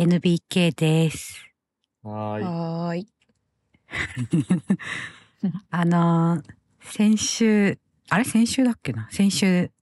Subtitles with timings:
[0.00, 1.44] NBK です。
[2.04, 2.44] はーい。
[2.44, 3.08] はーい。
[5.70, 6.44] あのー、
[6.82, 8.24] 先週、あれ？
[8.24, 9.08] 先週だっけな？
[9.10, 9.72] 先週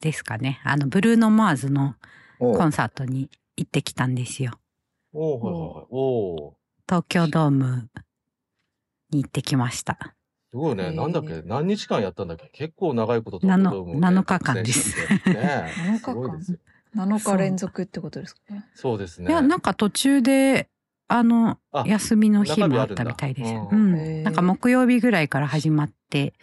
[0.00, 0.60] ですかね。
[0.64, 1.94] あの、ブルーノ・マーズの
[2.38, 4.60] おコンサートに行ってきたんですよ。
[5.14, 5.36] お。
[5.38, 6.54] おー。
[6.86, 7.88] 東京ドーム
[9.08, 10.14] に行ってきました。
[10.50, 10.90] すごいね。
[10.92, 11.40] なんだっけ？
[11.40, 12.50] 何日間やったんだっけ？
[12.52, 16.58] 結構長いことなの東京ドームをね7日間ですね7日間すごいですよ。
[16.94, 18.40] 7日連続ってことですか？
[18.54, 18.64] ね。
[18.74, 19.30] そうですね。
[19.30, 20.68] いや、なんか途中で、
[21.08, 23.52] あの、あ休みの日もあったみたいです。
[23.54, 26.34] ううんなんか木曜日ぐらいから始まって、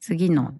[0.00, 0.54] 次の、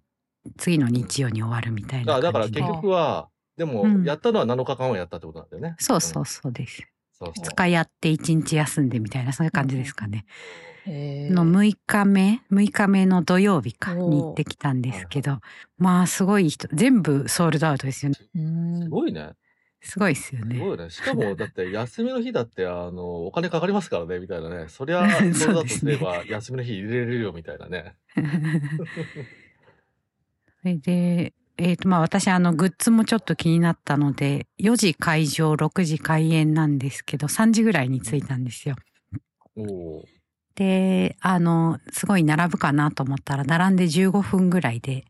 [0.59, 2.45] 次の日曜に終わるみたいなあだから。
[2.49, 5.75] 結局は、でもうん、やったのは7日間はやったってことなんだよね。
[5.79, 6.83] そうそうそうです。
[7.13, 7.45] そうそう。
[7.47, 10.25] 2日やって1日休んでみたいな、そういう感じですかね。
[10.27, 15.39] へーの6日目、6日目の土曜日かに行ってきたんですけど、
[15.79, 18.17] まあすごい人、全部ソールドアウトですよね。
[18.83, 19.33] すごいね。
[19.85, 20.57] すごいですよね。
[20.57, 20.91] すごいね。
[20.91, 24.67] しかも、 だって休みの日だって、あの、お金かかりますからね、みたいなね。
[24.69, 27.97] そりゃ、 そうだとですれば、休みの日入れれるよ、みたいなね。
[30.63, 38.77] それで、えっ、とまあ私あのグッズもちょっと気になったので、4時会場、6時開演なんですけど、3時ぐらいに着いたんですよ。
[39.57, 40.05] おお。
[40.55, 45.05] で、あの、すごい並ぶかなと思ったら、並んで15分ぐらいで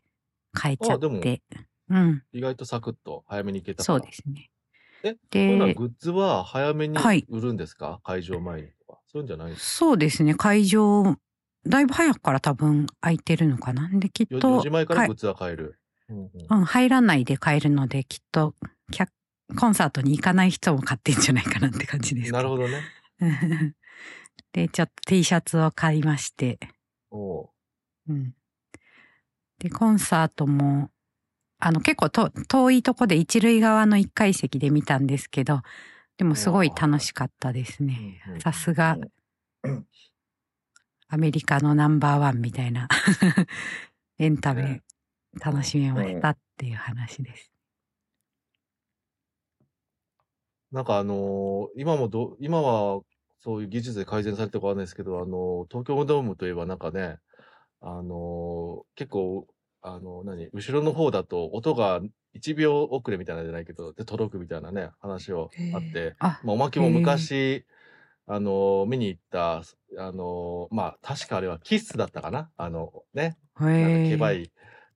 [0.53, 1.41] 買えちゃって。
[1.89, 4.49] うん、意外とサクッと早めに行けたからそうですね。
[5.03, 8.99] え、で、グッズは早めにはい売るんですか、会場前にとか。
[9.05, 11.17] そういうんじゃないんですそうですね、会場、
[11.67, 13.89] だいぶ早くから多分空いてるのかな？
[13.91, 15.77] で、きっか 4, と、時前からはいグッズは買える。
[16.09, 18.55] うんうんうん、入らないで買えるので、きっと、
[18.91, 19.11] 客
[19.59, 22.81] コンサートに行かない人も買ってんじゃないかなって感じですなるほどね。
[24.37, 24.61] ど。
[24.61, 26.59] で、ちょっと T シャツを買いまして、
[27.11, 27.49] おお
[28.09, 28.33] うん。
[29.59, 30.89] で、コンサートも、
[31.59, 35.61] あの、結構と遠いとこで一塁側の一階席で見たんですけど、
[36.17, 38.21] でもすごい楽しかったですね。
[38.39, 38.97] さすが
[39.63, 39.87] うん、
[41.07, 42.87] アメリカのナンバーワンみたいな
[44.19, 44.81] エンタメ
[45.39, 47.51] 楽しめましたっていう話です。
[50.71, 53.01] なんかあのー今もど、今は
[53.43, 57.17] そういう技術で改善されてわかんないですけど、あのー東京ドームといえばなんかね、
[57.81, 59.47] あのー結構、
[59.81, 62.01] あの何、後ろの方だと音が
[62.33, 67.65] 1秒遅れみたいなのじゃないけど、で届くみたいなね、話をあって、あ、まあ、おまけも昔、
[68.27, 69.63] あのー見に行った、あ
[70.11, 74.51] のーまあ、確かあれはキッスだったかなあの、ね、へなんかえけばい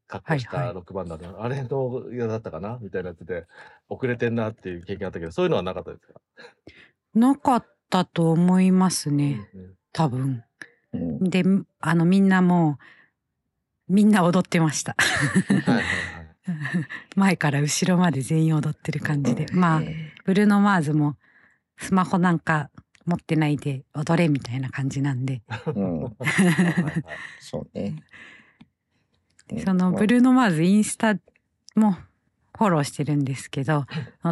[0.07, 0.69] 格好しはいはい。
[0.69, 3.47] たロックバンドの、あれの嫌だったかなみたいなやつで、
[3.89, 6.21] 遅れてんなっていう経験あったけど、そういうのはなかったですか？
[7.13, 9.73] なかったと思いますね、うんうん。
[9.91, 10.43] 多分。
[10.93, 11.29] うん。
[11.29, 11.43] で、
[11.79, 12.77] あのみんなも
[13.89, 14.95] う、みんな踊ってました。
[17.15, 19.47] 前から後ろまで全員踊ってる感じで。
[19.51, 21.17] まあ、へブルーノ・マーズも
[21.77, 22.69] スマホなんか
[23.05, 25.41] 持ってないで踊れみたいな感じなんで、
[27.39, 27.85] そうね。
[27.85, 28.03] うん
[29.63, 31.17] そのブルーノ・マーズインスタ
[31.73, 31.97] も
[32.57, 33.85] フォローしてるんですけど、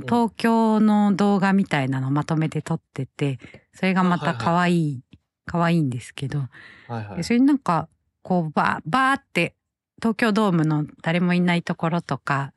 [0.07, 3.39] 東京の動画みたいなのまとめて撮ってて、
[3.73, 5.01] それがまた可愛い、
[5.45, 7.17] 可愛いんですけど、はいはい。
[7.17, 7.87] でそれになんか
[8.23, 9.55] こうバーバーって
[10.01, 12.51] 東京ドームの誰もいないところとか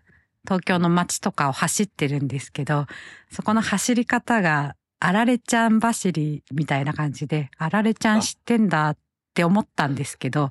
[0.44, 2.86] 東京の街とかを走ってるんですけど
[3.30, 8.96] そこの走り方があられちゃん走りみたいな感じであられちゃん知ってんだっ
[9.34, 10.50] て思ったんですけど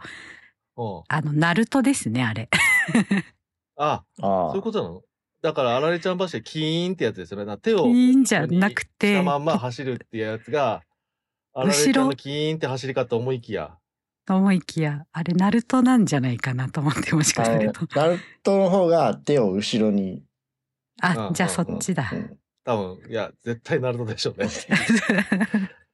[0.77, 2.49] うんあのナルトですねあれ。
[3.75, 5.01] あ、あそういうあ、ことなの？
[5.47, 7.57] だから、あられちゃん橋でキーンってやつですよね。
[7.59, 7.87] 手を
[8.25, 10.81] じゃなくてしたまんま走るっていうやつが、
[11.53, 13.77] あられちゃんのキーンって走り方思いきや。
[14.25, 20.11] と思いきやあれナルトなんじゃないかなと思ってもしかするとナルトの方が手を後ろに。
[20.11, 20.23] うん
[20.99, 24.49] あじゃあそっちだうん多分、いや、絶対ナルトでしょうね。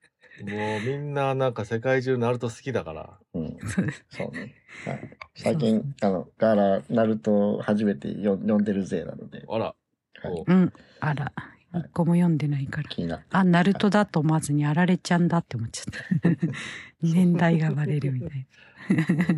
[0.44, 3.18] もうみんななんか世界中ナルト好きだから。
[3.34, 3.58] うん
[4.10, 4.56] そうね。
[4.86, 9.74] はい最近、あの、ガーラ、ナルト初めてよ読んでるぜなので、あら、は
[10.30, 11.32] い、うんあら
[11.74, 13.24] 一個も読んでないから気にな。
[13.32, 16.30] あ、ナルトだと思わずにあられちゃんだって思っちゃった。
[17.02, 18.48] 年代がバレるみたい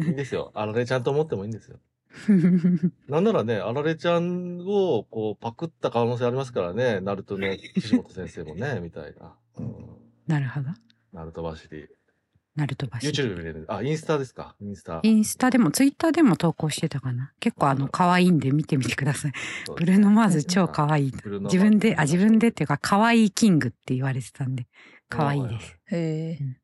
[0.01, 0.51] いいんですよ。
[0.53, 1.79] あられちゃんと思ってもいいんですよ。
[3.07, 9.33] なんならね、あられちゃんをこうパクった可能性ありますからね、ナルトの岸本先生もね、みたいな。
[9.57, 10.69] うんなるほど。
[11.15, 11.87] ナルト走り。
[12.57, 12.93] ナルト橋。
[13.09, 13.65] YouTube で見れる。
[13.69, 14.53] あ、インスタですか？
[14.59, 14.99] インスタ。
[15.01, 17.31] インスタでもツイッターでも投稿してたかな。
[17.39, 19.31] 結構あの可愛いんで見てみてください。
[19.77, 21.13] ブルーノ・マーズ超可愛い。
[21.13, 24.67] 自分で、あ、自分でっていうか可愛いキングって言われてたんで、
[25.07, 25.77] 可愛いです。
[25.87, 26.57] へえ。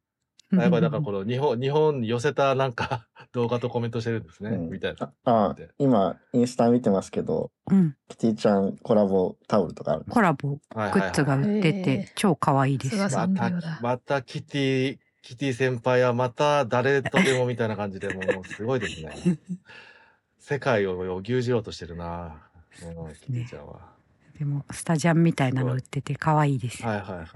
[0.51, 4.50] やっぱりだからこの日本、日本に寄せたなんか 動画とコメントしてるんですね。
[4.51, 5.13] うんみたいな。
[5.24, 7.95] ああ、今、インスタ見てますけど、うん。
[8.09, 12.95] キティちゃんコラボタオルとかあるコラボはいグッズが売ってて、超可愛いです。
[12.95, 13.51] また
[13.81, 19.12] またキティ、キティ先輩はまた誰とでもみたいな感じで、もうすごいですね。
[20.39, 22.42] 世界を牛耳ろうとしてるな。
[22.83, 23.92] うん、キティちゃんは。
[24.38, 26.89] でも、スタジャンみたいなの売ってて可愛いですよ。
[26.89, 27.27] はいはいはい。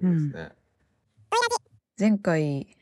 [0.00, 0.52] うんいいですね。
[1.98, 2.76] 前回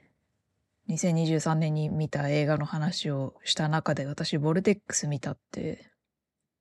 [0.91, 5.91] 2023年に見た映画の話をした中で私ボルテックス見たって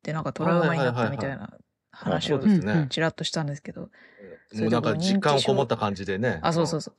[0.04, 1.52] でなんかトラウマになったみたいな
[1.92, 2.40] 話を。
[2.90, 3.90] ちらっとしたんですけど
[4.54, 6.40] もうなんか実感をこもった感じでね。
[6.44, 6.96] あそうそうそう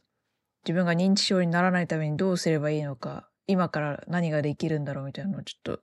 [0.64, 5.80] 自分が認知症にならないためにどうすればいいのか今から何ができるんだろうみたいなのをちょっと。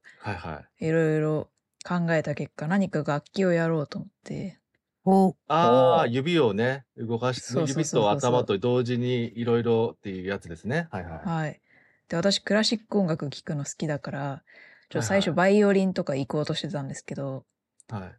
[0.79, 1.49] いろいろ
[1.83, 4.59] 考えた結果何か楽器をやろうと思って
[5.05, 8.01] お、あおあ、指をね、動かしそうそうそう指そう。
[8.01, 10.87] と頭と同時にいろいろっていうやつですね。
[10.91, 11.27] はいはい。
[11.27, 11.61] はい。
[12.07, 14.43] で私クラシック音楽聴くの好きだから
[14.89, 17.45] ちょ最初バイオリンとか行こうとしてたんですけど、
[17.89, 18.11] は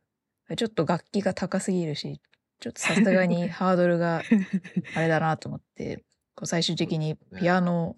[0.51, 0.57] い。
[0.57, 2.21] ちょっと楽器が高すぎるし、
[2.61, 4.23] ちょっとさすがに ハードルが
[4.95, 6.05] あれだなと思って、
[6.35, 7.97] こう最終的にピアノ、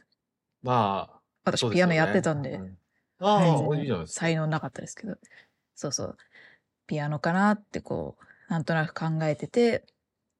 [0.63, 2.79] まあ、私ピアノやってたんで、うん
[3.19, 4.21] ああ、いいじゃないですか。
[4.21, 5.17] 才能なかったですけど、
[5.75, 6.17] そうそう、
[6.87, 9.85] ピアノかなってこう、なんとなく考えてて、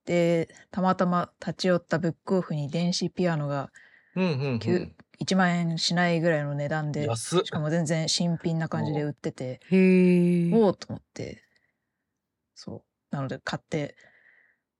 [0.05, 3.71] で、たまたま立ち寄ったブックオフに電子ピアノが
[4.15, 4.95] うんうんうきゅん。
[5.19, 10.53] 1万円しないぐらいの値段で、安っしかも全然新品な感じで売ってて、へえ。
[10.53, 11.43] おおと思って、
[12.55, 13.15] そう。
[13.15, 13.95] なので買って、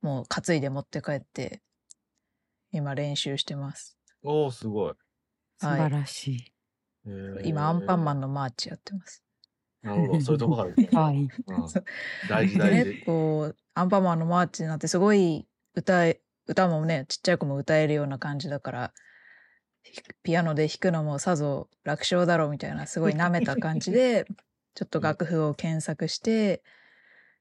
[0.01, 1.61] もう担いで持って帰って、
[2.71, 3.97] 今練習してます。
[4.23, 4.93] おお、すごい。
[5.59, 6.53] 素晴らしい。
[7.43, 9.23] 今、アンパンマンのマーチやってます。
[9.83, 10.69] なるほど、そういうとこから
[11.13, 11.15] い。
[11.47, 11.69] うん。
[11.69, 11.83] そう。
[12.27, 12.99] 大事でね大事、。
[13.05, 18.93] こう、アンパンマンのマーチになってすごい歌え、歌もね、ちっちゃい子も歌えるような感じだから、
[19.83, 24.25] ひピアノで弾くのもさぞ楽勝だろうみたいな、すごい舐めた感じで、
[24.75, 26.63] ちょっと楽譜を検索して、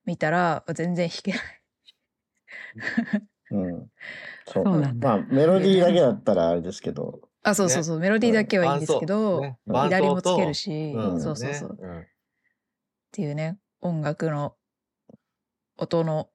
[0.04, 1.40] 見たら、全然弾けない。
[3.50, 3.86] うん。
[4.46, 4.64] そう。
[4.64, 5.08] そうなんだ。
[5.08, 10.92] まあ、メロディーだけだったらあれですけど、あ、そうそうそう、メロディーだけはいいんですけど、ね左もつける伴し、
[11.22, 11.78] そうそうそう。
[11.80, 11.86] ね。
[12.00, 12.06] ん
[13.16, 14.56] っていうね音楽の
[15.78, 16.28] 音の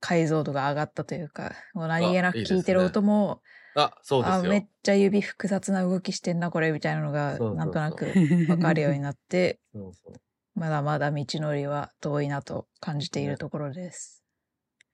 [0.00, 3.42] 解像度が上がったというかもう何気なくいいてる音も
[3.74, 4.34] あ、そうですよ。
[4.36, 8.06] あめっちゃ指複雑な動きしてんなこれみたいなのがなんとなく
[8.48, 10.14] 分かるようになってそうそう
[10.54, 14.22] まだまだ道のりは遠いなと感じているところです。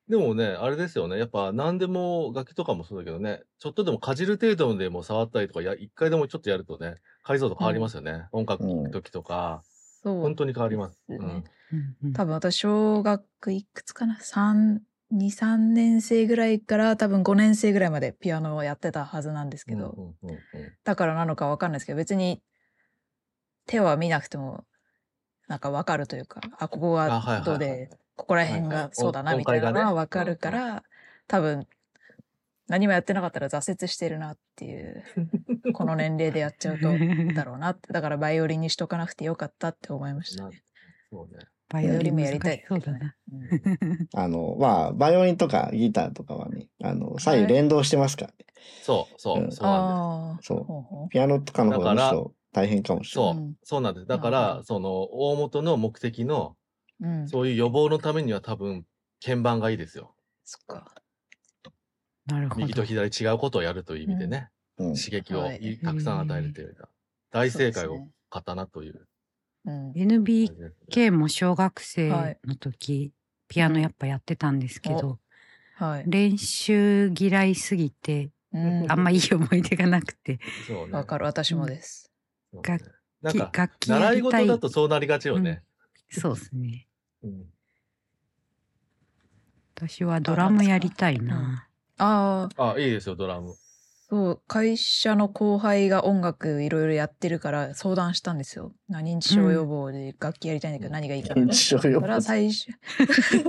[0.08, 1.18] でもね、あれですよね。
[1.18, 8.26] やっぱ何でも楽器とかもそうだけどね、ちょっとでもかじる程度でも触ったりとか、や一回でもちょっとやるとね、解像度変わりますよね。
[8.32, 9.62] 音楽聴く時とか、
[10.02, 11.04] そう本当に変わります。
[11.08, 11.44] ですね
[12.02, 12.12] うん。
[12.12, 14.80] 多分私小学いくつかな？3
[15.10, 20.34] 23年生ぐらいから多分5年生ぐらいまでピアノをやってたはずなんですけど、うんうんうんう
[20.64, 20.72] ん。
[20.84, 22.42] だからなのかわかんないですけど別に
[23.66, 24.64] 手は見なくても
[25.46, 28.82] なんかわかるというかあここあはいはいはいがどうでここら辺はいはい。
[28.84, 30.82] がそうだな音みたいなのはわかるから、
[31.26, 31.66] 多分
[32.68, 35.04] 何もやってなかったら挫折してるなっていう
[35.72, 36.88] この年齢でやっちゃうと
[37.34, 40.62] だろうなってだからバイオリンにしとかなくてよかったって思いましたね。
[41.10, 41.44] そうね。
[41.70, 43.14] バイオリンもやりたいそうだな。
[43.32, 48.36] うんあの、まあ、バイオリンとかギターとかはね、あの、左右連動してますからね。
[48.82, 50.46] そう、そうう、んそうなんです。
[50.46, 52.14] そうほうほうピアノとかの方が
[52.52, 53.34] 大変かもしれない。
[53.34, 54.06] そう、うんそうなんです。
[54.06, 56.56] だから、その、大元の目的の、
[57.00, 58.86] うん、そういう予防のためには多分、
[59.22, 60.14] 鍵盤がいいですよ。
[60.44, 60.94] そっか
[62.28, 62.60] なるほど。
[62.60, 64.94] 右と左違うことをやるという意味でね、うん。
[64.94, 66.88] 刺激をはいいたくさん与えるというか、
[67.30, 68.08] 大正解をそうです
[68.38, 69.06] ったなという
[69.64, 70.72] うん感じですね。
[70.88, 73.12] NBK も小学生はいの時、
[73.48, 75.18] ピアノやっぱやってたんですけど、
[75.76, 80.92] はい、練習嫌いすぎて、うんあんまいい思い出がなくて、そうね。
[80.92, 82.12] わかる私もです。
[82.52, 82.78] そうね
[83.20, 84.42] なんきか、楽器や習いりたい。
[84.46, 85.62] 事だとそうなりがちよね。
[86.10, 86.86] そうですね。
[87.22, 87.44] うん
[89.80, 91.67] 私はドラムやりたいな。
[91.98, 93.54] あああ、いいですよ、ドラム。
[94.10, 98.72] そう会社の後輩が音楽いろいろやってるから相談したんですよ。
[98.88, 102.22] な認知症予防で楽器やりたいんだけど何がいいかな認知症予それは防。
[102.22, 102.70] 最初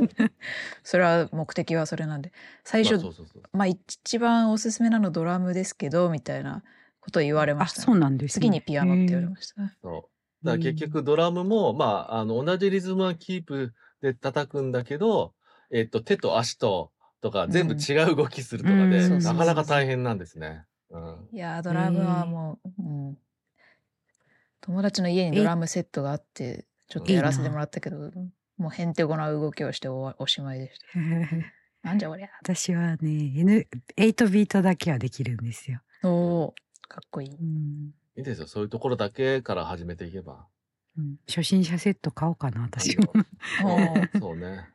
[0.83, 2.33] それは目的はそれなんで
[2.65, 3.43] 最初、まあそうそうそう。
[3.53, 6.61] まあ一番おすすめなのドラムですけどみたいな
[6.99, 8.41] ことを言われまあ、したね、そうなんですね。
[8.41, 9.55] 次にピアノって言われました。
[9.81, 10.09] そ
[10.43, 10.45] う。
[10.45, 15.33] だから結局ドラムも、まあ、あの、同じリズムはキープで叩くんだけど、
[15.71, 16.91] えっと、手と足と、
[17.21, 20.65] とか、全部違う動きするとかで、うんなかなか大変なんですね。
[20.89, 21.27] うん。
[21.31, 23.17] いやードラムはもう、うん、
[24.61, 28.11] 友達の家にドラムセットがあってちょっとやらせてもらったけど
[28.57, 30.99] もうへんてこな動きをしておわおしまいでした。
[31.88, 32.29] なんじゃこりゃ。
[32.41, 35.81] 私はね、N、8ビートだけはできるんですよ。
[36.03, 36.53] おー
[36.89, 37.29] かっこいい。
[37.29, 38.47] うんいいですよ。
[38.47, 40.47] そういうところだけから始めていけば。
[40.97, 43.13] うん初心者セット買おうかな、私も。
[44.19, 44.67] そうね。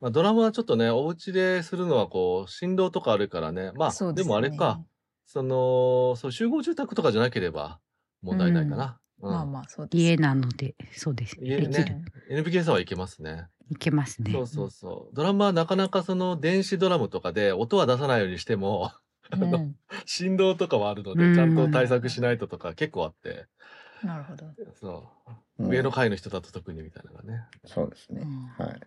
[0.00, 3.72] まあ、ドラムはちょっとね、お家でするのはこう、振動とかあるからね。
[3.74, 4.80] まあ、でそうでもあれか、
[5.26, 7.80] その、そう集合住宅とかじゃなければ
[8.22, 8.84] 問題ないかな。
[8.84, 10.00] うんまあまあそうです。
[10.00, 11.48] 家なので、そうですね。
[11.48, 11.84] 家できる。
[11.84, 13.48] ね NPK さんはいけますね。
[13.68, 14.30] いけますね。
[14.30, 15.14] そうそうそう。
[15.14, 18.92] ドラムはなかなかその電子ドラムとかで音は出さないようにしても、
[19.32, 19.76] うんうん
[20.06, 23.46] 振動とかはあるので、うんちゃんと対策しないととか結構あって、
[24.04, 24.46] なるほど。
[24.80, 25.30] そう。
[25.30, 27.40] うん上の階の人だと特にみたいなのがね。
[27.66, 28.22] そうですね。
[28.22, 28.80] うんはい。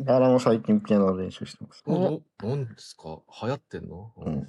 [0.00, 1.82] ガーラも最近ピアノの練習してます。
[1.86, 1.94] お
[2.42, 3.20] おなんですか？
[3.42, 4.48] 流行ってんの、うん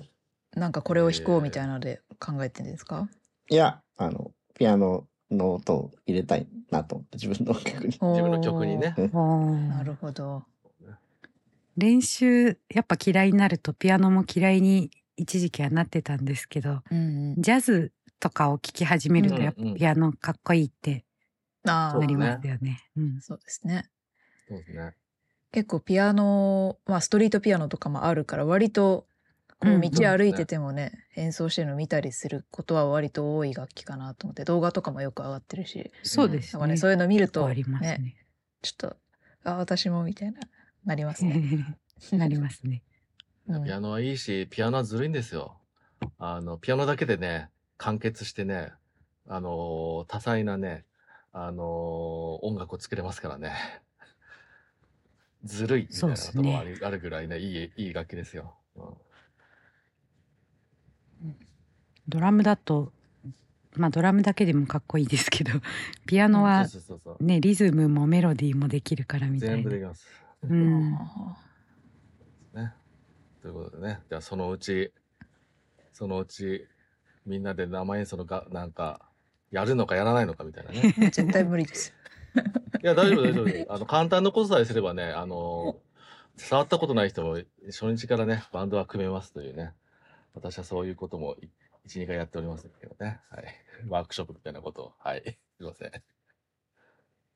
[0.55, 3.09] なんかこれを弾こうみたいなので考えてるんですか、
[3.49, 7.99] いや、あの、ピアノの音を入れたいなと思って、自分の音楽に。
[8.01, 8.95] 自分の曲にね。
[9.11, 10.45] なるほど。
[11.75, 17.41] 練習、やっぱ嫌いになるとピアノも嫌いに一時期はなってたんですけど、うんうん。
[17.41, 21.03] ジャズとかを聴き始めるとうんやっぱうんピアノかっこいいって
[21.65, 22.79] なりますよね。
[22.95, 23.89] うんそうですね。
[24.47, 24.93] そうですね。
[25.51, 29.07] 結構ピアノ、まあストリートピアノとかもあるから割と
[29.59, 36.59] こううん道歩いててもね、演奏してるの見たりすることは割と多い楽器かなと思って動画とかもよく上がってるし、そうですね。
[36.59, 38.15] なんかねそういうの見ると結構ありますねね。
[38.61, 38.97] ちょっと
[39.43, 40.39] あ私もみたいな
[40.85, 41.77] なりますね。
[42.11, 42.83] なりますね。
[43.47, 45.57] うんピアノはいいし、ピアノはずるいんですよ。
[46.17, 48.73] あの、ピアノだけでね、完結してね、
[49.27, 50.83] あのー多彩なね、
[51.31, 51.65] あのー
[52.45, 53.53] 音楽を作れますからね。
[55.45, 58.55] ずるいみたいなこともある,、あるぐらいね、いい、いい楽器ですよ。
[58.75, 58.93] うん
[62.07, 62.91] ドラムだと、
[63.75, 65.51] まあドラムだけでもかっこいいですけど、
[66.05, 66.67] ピアノは。
[67.19, 69.79] ね、リズムもメロディーもできるからみたいな全部で。
[69.79, 70.07] きます。
[70.43, 70.91] うん。
[72.53, 72.73] ね。
[73.41, 74.93] ということでね、じゃあそのうち、
[75.93, 76.67] そのうち、
[77.25, 79.09] みんなで生演奏のが、なんか、
[79.51, 80.93] やるのかやらないのかみたいなね。
[81.11, 81.93] 絶対無理です。
[82.83, 83.73] いや、大丈夫、大丈夫。
[83.73, 85.79] あの、簡単なことさえすればね、あの、
[86.37, 89.73] 触ったことない人も初日からね、バンドは組めますというね。
[90.33, 91.49] 私はそういうこともい
[91.87, 93.21] 1、2回やっておりますけどね。
[93.29, 93.45] はい。
[93.87, 94.93] ワークショップみたいなことを。
[94.99, 95.21] はい。
[95.57, 95.91] すいません。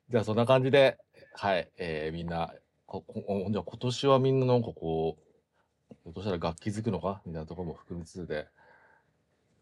[0.09, 0.97] じゃあ、そんな感じで、
[1.33, 1.71] はい。
[1.77, 2.53] えー、みんな、
[2.85, 7.21] ここじゃあ今年はみんななんかこう、ひょっとしたら楽器づくのか？
[7.25, 8.47] みたいなところも含みつつで、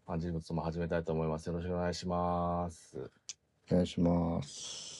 [0.06, 1.46] 漢字物も始めたいと思います。
[1.46, 3.10] よろしくお願いします。
[3.70, 4.97] お願いします。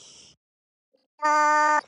[1.21, 1.81] 今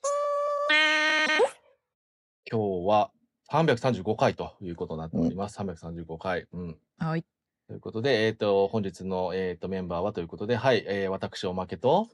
[2.50, 2.58] 日
[2.88, 3.12] は
[3.52, 5.56] 335回ということになっております。
[5.60, 6.46] 335回。
[6.52, 6.76] うん。
[6.98, 7.24] はい。
[7.68, 12.08] ということで、えっ、と、本日の、えー、とメンバーはということで、はい、えー、私、おまけと、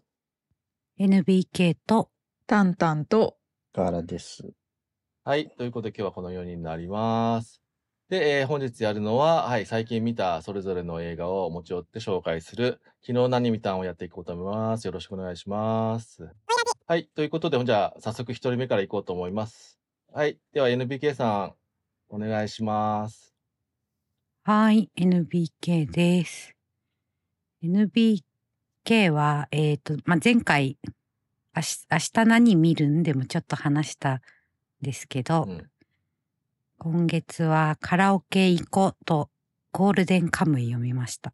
[0.98, 2.10] NBK と、
[2.46, 3.38] タンタンと
[3.72, 4.46] ガーラです。
[5.24, 7.62] はい、ということで今日はこの4人になります。
[8.08, 14.84] で、えー本日やるのは、はい、最近見たそれぞれの映画を持ち寄って紹介する、昨日何見たんをやっていこうと思います。
[14.84, 16.22] よろしくお願いします。
[16.22, 16.34] はい、
[16.86, 19.76] ということで、じゃあ、早速1人目からいこうと思います。
[20.12, 21.54] はい、では NBK さん、
[22.08, 23.34] お願いします。
[24.44, 26.54] はい、NBK です。
[27.60, 30.78] NBK は、えっ、と、まあ、前回、
[31.56, 34.20] 明日明日何見るんでもちょっと話したん
[34.80, 35.70] ですけど、うん。
[36.78, 39.30] 今月はカラオケ行こうと
[39.72, 41.32] ゴールデンカムイを見ました。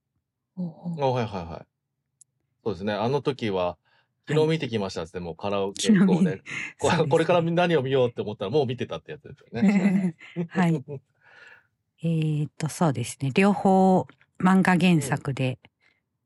[0.56, 1.66] あ、はいはいはい。
[2.64, 2.94] そうですね。
[2.94, 3.76] あの時は、
[4.28, 6.42] 昨日見てきましたっつって、もうカラオケ昨日見こうね、
[6.78, 10.16] こそうですこれから何を見ようって思ったらもう見てたってやつですよね。
[10.48, 10.84] はい。
[12.04, 13.30] えーっと、そうですね。
[13.34, 14.06] 両方
[14.38, 15.58] 漫画原作で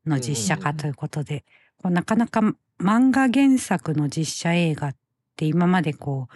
[0.05, 1.43] の実写化ということで、
[1.77, 2.41] こうなかなか
[2.79, 4.95] 漫画原作の実写映画っ
[5.35, 6.35] て今までこう、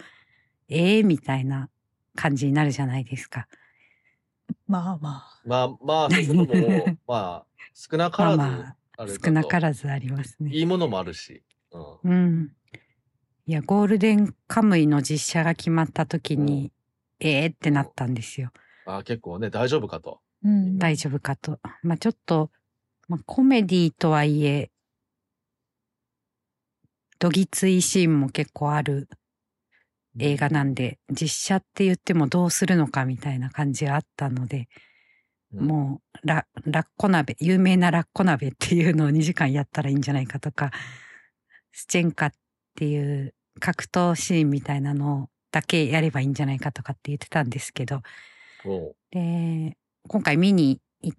[0.68, 1.68] ええみたいな
[2.14, 3.46] 感じになるじゃないですか。
[4.66, 5.40] まあまあ。
[5.44, 10.50] まあまあ、そういうことも、まあ、少なからず まあまあ少なからずありますね。
[10.52, 11.42] いいものもあるし。
[11.72, 12.10] うん。
[12.10, 12.52] うん。
[13.46, 16.72] いや、ゴールデンカムイの実写が決まった時に、
[17.18, 18.50] ええってなったんですよ。
[18.86, 20.20] あ結構ね、大丈夫かと。
[20.44, 21.60] うん大丈夫かと。
[21.82, 22.50] まあちょっと、
[23.08, 24.70] まあ、コメディとはいえ、
[27.18, 29.08] どぎついシーンも結構ある
[30.18, 34.68] 映画なんで、実写って言ってもどうするのかみたいな感じがあったので、
[35.54, 40.70] うんもうラ、ラッコ鍋、有名なラッコ鍋っていうのを2時間やったらいいんじゃないかとか、
[41.72, 42.32] スチェンカっ
[42.76, 48.02] ていう格闘シーンみたいなのだけやればいいんじゃないかとかって言ってたんですけど、
[49.10, 49.76] で、
[50.08, 51.14] 今回見に行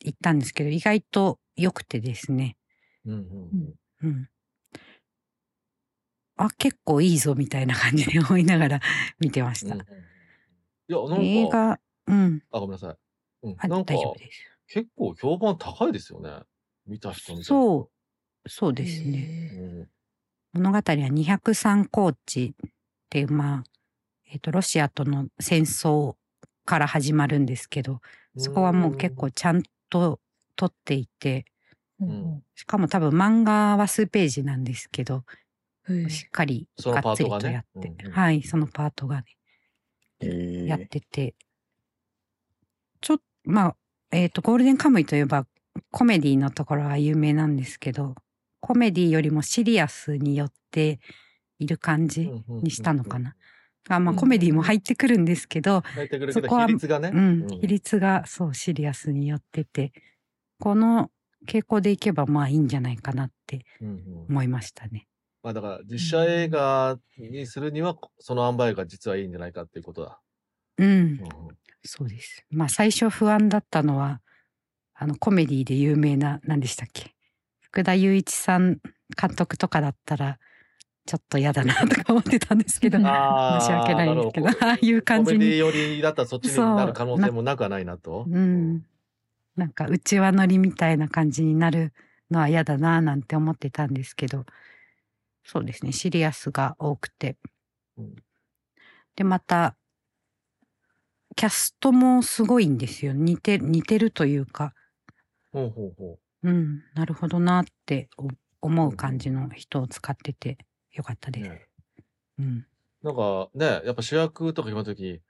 [0.00, 2.56] 行ったんですけど、意外と良くてですね。
[3.04, 4.28] うんうんうん。
[6.36, 8.80] あ、結構いいぞみたいな感じで思いながら
[9.18, 9.78] 見てましうん。
[9.78, 9.84] た。
[9.84, 9.88] い
[10.88, 12.42] や、なんか、映画、うん。
[12.52, 12.90] あ、ごめんなさい。
[12.90, 12.96] あ
[13.42, 14.42] うんなんか大丈夫です。
[14.68, 16.30] 結構評判高いですよね。
[16.86, 17.95] 見た人そう、
[18.46, 19.88] そうですね。
[20.52, 22.70] 物語は203高地っ
[23.10, 23.64] ていう、まあ、
[24.30, 26.16] えっ、と、ロシアとの戦争
[26.64, 28.00] から始まるんですけど、
[28.36, 30.20] そこはもう結構ちゃんと
[30.56, 31.44] 撮っていて、
[32.54, 35.24] しかも多分漫画は数ページなんですけど、
[36.08, 38.12] しっかりがっつりとやって、うんうん。
[38.12, 39.24] はい、そのパートがね、
[40.20, 40.26] え。
[40.26, 41.34] ーやってて、
[43.00, 43.76] ちょっと、まあ、
[44.10, 45.46] えっ、と、ゴールデンカムイといえば
[45.90, 48.14] コメディのところは有名なんですけど、
[48.60, 51.00] コメディよりもシリアスによって
[51.58, 53.34] いる感じにしたのかな。
[53.88, 57.10] あまあ、うんコメディも入ってくるんですけど、入ってくるけど、そこは比率がね。
[57.14, 59.92] うん、比率がそうシリアスによってて、
[60.58, 61.10] この
[61.46, 65.06] 傾向でいけばまあいいんじゃないかなってうんうん思いましたね。
[65.42, 70.20] まあだから実写映画にするにはその塩梅が実はいいんじゃないかっていうことだ。
[70.78, 71.20] うん、うん
[71.84, 72.44] そうです。
[72.50, 74.20] まあ最初不安だったのは、
[74.94, 77.15] あのコメディで有名な、何でしたっけ？
[77.76, 78.78] 福田雄一さん
[79.20, 80.38] 監督とかだったら、
[81.04, 83.06] ちょっと嫌だなとか思ってたんですけど、申し
[83.70, 88.24] 訳ないんですけどああいう感じにコメディ寄りだったらそっちになる可能性もなくはないなと。
[88.26, 88.86] うん。
[89.56, 91.92] なんか、うちわ乗りみたいな感じになる
[92.30, 94.46] のは嫌だななんて思ってたんですけど、
[95.44, 97.36] そうですね、シリアスが多くて。
[97.98, 98.16] うん
[99.16, 99.76] で、また、
[101.36, 103.12] キャストもすごいんですよ。
[103.12, 104.72] 似て、似てるというか、
[105.52, 106.18] ほうほうほう
[106.50, 108.28] ん、なるほどなってお
[108.62, 110.58] 思う感じの人を使ってて
[110.92, 111.32] よかったう。
[111.32, 111.48] です。
[111.50, 111.66] ね
[112.38, 112.66] うん。
[113.02, 115.20] なんかね、やっぱ主役とか決まった時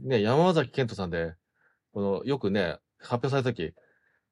[0.00, 1.34] ね、山崎賢人さんで、
[1.92, 3.74] この、よくね、発表された時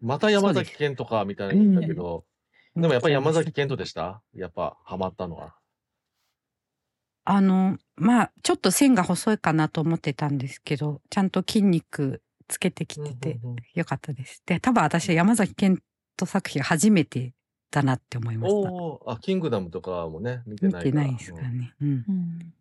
[0.00, 2.24] また山崎賢人か、みたいな言ったけど、
[2.74, 4.22] でもやっぱり山崎賢人でした？
[4.34, 5.54] やっぱハマったのは。
[7.24, 13.40] あの、まあ、ちょっと線が細いかなと思ってたんですけど、ちゃんと筋肉つけてきてて
[13.74, 14.42] よかったです。
[14.46, 15.82] で、多分私山崎賢
[16.20, 17.32] 人作品初めて
[17.70, 18.62] だなって思いまし
[19.04, 19.12] た。
[19.12, 20.92] あ、キングダムとかもね、見て見ないから。
[20.92, 21.74] てないですからね。
[21.80, 21.88] うん。
[21.88, 22.54] いうん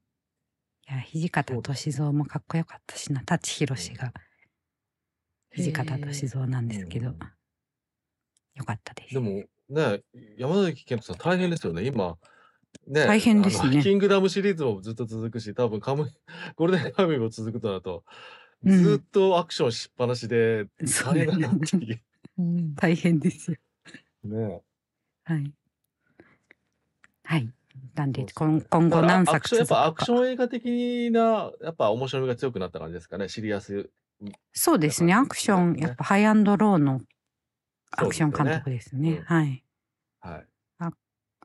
[0.90, 3.22] や、土方歳三もかっこよかったしな。
[3.24, 4.12] 舘ひろしが
[5.56, 7.18] 土方歳三なんですけどうん、
[8.56, 9.14] よかったです。
[9.14, 10.02] でもね、
[10.38, 11.86] 山崎賢人さん大変ですよね。
[11.86, 12.18] 今、
[12.88, 16.12] ね、大変ですねキングダムシリーズもずっと続くし、多分カムイ、
[16.56, 18.04] ゴールデンカムイも続くとなると、
[18.64, 20.66] うんずっとアクションしっぱなしで
[21.06, 21.94] 大変だなっていう。
[21.94, 22.02] うん
[22.76, 23.58] 大変ですよ。
[24.24, 24.62] ね
[25.24, 25.54] はい。
[27.24, 27.50] はい。
[27.96, 33.30] なんで、今今後何ア作やっぱアクション映画的な、やっぱ面白みが強くなった感じですかね。
[33.30, 33.90] シリアス。
[34.54, 35.14] そうですね。
[35.14, 37.02] アクション、ねやっぱハイアンドローの
[37.92, 39.12] アクションそうですよね監督ですね。
[39.12, 39.64] うんはい。
[40.20, 40.48] はい。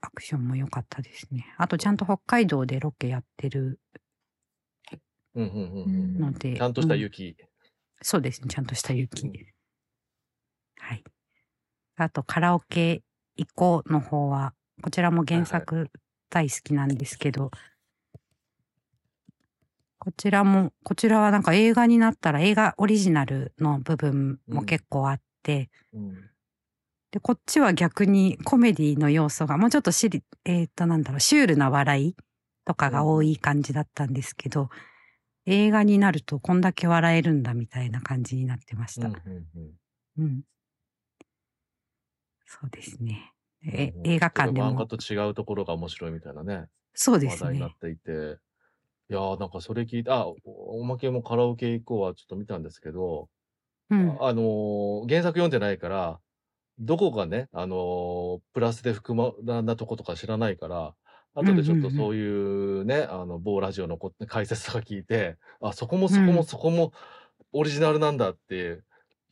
[0.05, 1.47] アクションも良かったですね。
[1.57, 3.81] あとちゃんと北海道でロケやってる
[5.35, 6.19] うんうんうんうん。
[6.19, 6.57] ので。
[6.57, 7.37] ちゃんとしたうん雪。
[8.03, 8.49] そうですね。
[8.49, 9.33] ちゃんとした雪。
[11.97, 13.03] あとカラオケ
[13.37, 15.91] 行こうの方は、こちらも原作
[16.31, 17.51] 大好きなんですけど、
[19.99, 26.31] こちらも、こちらはなんか映画になったら映画オリジナルの部分も結構あって、うん。
[27.11, 32.17] で、こっちは逆にコメディの要素が、もうちょっとシリ、えっ、と、なんだろう、シュールな笑い
[32.65, 34.69] とかが多い感じだったんですけど、
[35.47, 39.09] 映画になるとこんだけ笑えるんだみたいな感じになってました。
[39.09, 39.47] うんうん
[40.19, 40.25] うん。
[40.25, 40.43] うん。
[42.61, 43.33] そうですね。
[43.67, 44.87] え映画館で漫画も。
[44.87, 47.77] と違うところが面白いみたいなね、そうです話題になっね。
[47.81, 48.39] ていて。
[49.11, 50.37] いやーなんかそれ聞いて、あ、お
[50.81, 53.29] おまけもカラオケ行こうはちょっと見たんですけど、
[53.91, 54.11] うん。
[54.21, 56.21] あのー原作読んでないから、
[56.79, 60.95] どこがね、あのープラスで含まなとことか知らないから、
[61.35, 62.27] 後でちょっとそうい
[62.83, 66.93] うね、あの、某ラジオのこ解説とか聞いて、あ、そこもそこうんもそこも
[67.53, 68.81] オリジナルなんだって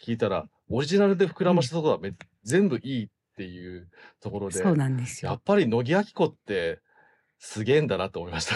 [0.02, 5.30] 聞いたら、オリジナルで膨らましたところはめ、全部いいっていうところで、そうなんですよ。
[5.30, 6.80] やっぱり乃木明子って
[7.38, 8.54] すげえんだなと思いました。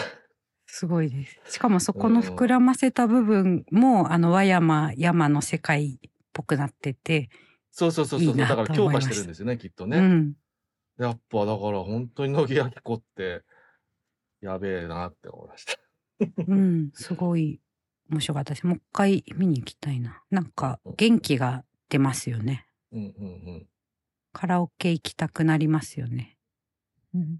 [0.65, 1.53] すごいです。
[1.53, 7.29] しかもそこの膨らませた部分も、あの、和山、山の世界っぽくなってて、
[7.71, 8.35] そうそうそうそう。
[8.35, 9.99] だからと強化してるんですよね、きっとうね。
[9.99, 10.33] ん。
[10.97, 13.43] やっぱだから本当に乃木明子って
[14.41, 15.73] やべえなって思いました。
[16.47, 16.89] うん。
[16.93, 17.61] すごい
[18.09, 18.65] 面白かったです。
[18.65, 20.23] もう一回見に行きたいな。
[20.31, 22.65] なんか、元気が出ますよね。
[22.91, 23.67] うんうんうん。
[24.33, 26.37] カラオケ行きたくなりますよね。
[27.13, 27.39] うん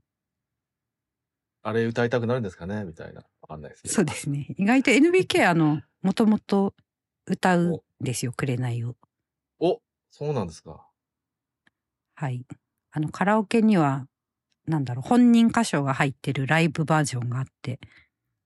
[1.63, 2.85] あれ歌いたくなるんですかね？
[2.85, 3.23] みたいな。
[3.41, 3.93] わかんないですけど。
[3.95, 4.47] そうですね。
[4.57, 6.73] 意外と NBK あの、もともと
[7.25, 8.95] 歌うんですよ、紅を。
[9.59, 10.87] おそうなんですか。
[12.15, 12.45] はい。
[12.91, 14.07] あの、カラオケには、
[14.65, 17.79] なんだろう、本人歌唱が入ってるライブバージョンがあって、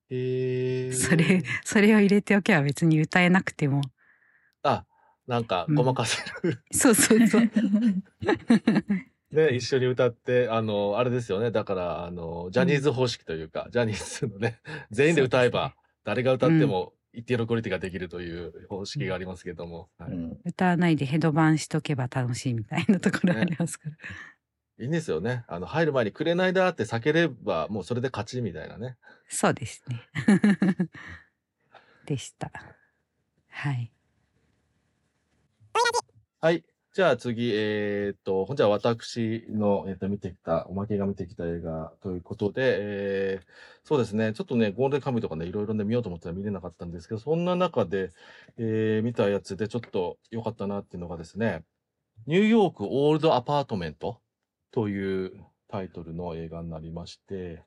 [0.09, 0.93] へえ。
[0.93, 3.81] それ、それを入れておけば別に歌えなくても、
[4.63, 4.85] あ、
[5.27, 7.41] なんかごまかせる、 そうそうそう。
[9.31, 11.51] ね、一緒に歌って、あの、あれですよね。
[11.51, 14.60] だから、あの、ジャニーズ方式というか、ジャニーズのね、
[14.91, 19.89] 全員で歌えば、誰が歌っても一定のクオリティができるという方式がありますけども。
[19.97, 23.95] はいうん歌わないでヘドバンしとけば楽しいみたいなところありますから。
[24.79, 25.45] いいんですよね。
[25.47, 28.97] あの、入る前にくれないだって叫れば、もうそれで勝ちみたいなね。
[29.29, 30.10] そうですね。
[32.05, 32.51] でした。
[33.49, 33.91] はい。
[36.39, 36.65] はい。
[36.93, 43.47] じゃあ次、えーっと、じゃあ私の、えーっと、見てきた、おまけが見てきた映画ということで、えー
[43.84, 48.12] そうですね、ちょっとね、ゴールデンカムイとかね、いろいろね、見ようと思ったら見れなかったんですけど、そんな中で、
[48.57, 51.63] えー見たやつでちょっと良かったなっていうのがですね、
[52.27, 54.19] ニューヨークオールドアパートメント
[54.71, 57.63] というタイトルの映画になりまして、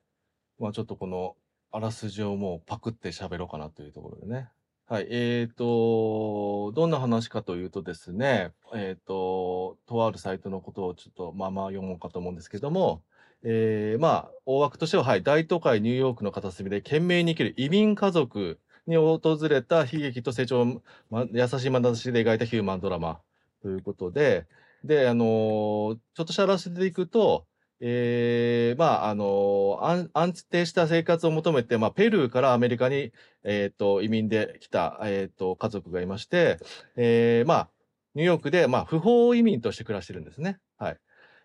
[0.58, 1.36] まあちょっとこの、
[1.72, 4.50] あらすじをもうパクって喋ろうかなというところでね。
[4.86, 5.06] はい。
[5.10, 13.02] えっ、と、どんな話かというとですね、えっ、と、とあるサイトのことをちょっとまあまあ読もうかと思うんですけども、
[13.44, 23.20] えーまあ、大枠としては、はい、大都会ニューヨークの片隅で懸命に生きる移民家族に訪れた悲劇と成長を、ま、優しい眼差しで描いたヒューマンドラマ
[23.62, 24.46] ということで、
[24.84, 27.46] で、あのーちょっとしたあらせていくと、
[27.80, 36.58] えーまあ、あの安安定した生活を求めて、まあ、ペルーからアメリカに、えっ、と、移民で来た、えっ、と、家族がいまして、
[36.96, 37.70] えーまあ、
[38.14, 40.58] ニューヨークで、まあ、不法移民として暮らしてるんですね。
[40.78, 40.98] はい。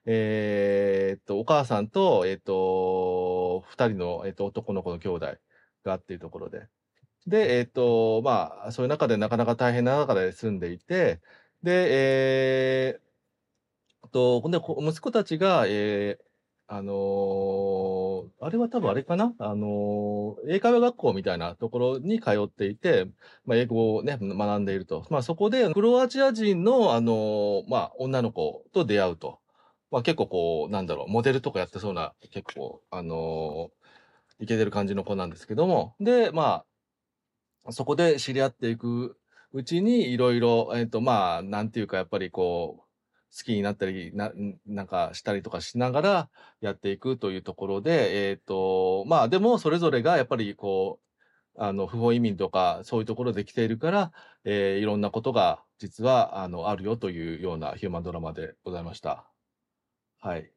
[0.06, 5.38] えっ、と、お母さんと、えっ、と、二人の、えっ、と、男の子の兄弟
[5.84, 6.68] がっていうところで。
[7.28, 11.20] で、えっ、と、まあ、そういう中でなかなか大変な中で住んでいて、
[11.64, 11.88] で、
[12.92, 13.09] えー、
[14.10, 16.24] と、ほんで、息子たちが、えー
[16.72, 19.34] あのーあれは多分あれかな？
[19.40, 23.08] あのー英会話学校みたいなところに通っていて、
[23.44, 25.08] まあ、英語をね、学んでいると。
[25.10, 29.40] まあ、そこで、クロアチア人の、あのーまあ、女の子と出会うと。
[29.90, 33.72] まあ、結構こう、なんだろう、モデルとかやってそうな、結構、あの
[34.40, 35.96] いけてる感じの子なんですけども。
[36.00, 36.64] で、ま
[37.66, 39.18] あ、そこで知り合っていく
[39.54, 42.89] うちに、いろいろ、えっ、と、まあ、なんていうか、やっぱりこう、
[43.36, 44.32] 好きになったり、な、
[44.66, 46.30] なんかしたりとかしながら
[46.62, 51.00] やっていくというところで、えっ、と、まあ、でも、それぞれがやっぱりこ
[51.56, 54.12] う、あの、不法移民とか、そういうところで来ているから、
[54.46, 59.30] えーいろんなことが、実は、あの、あるよというようなヒューマンドラマでございました。
[60.20, 60.52] はい。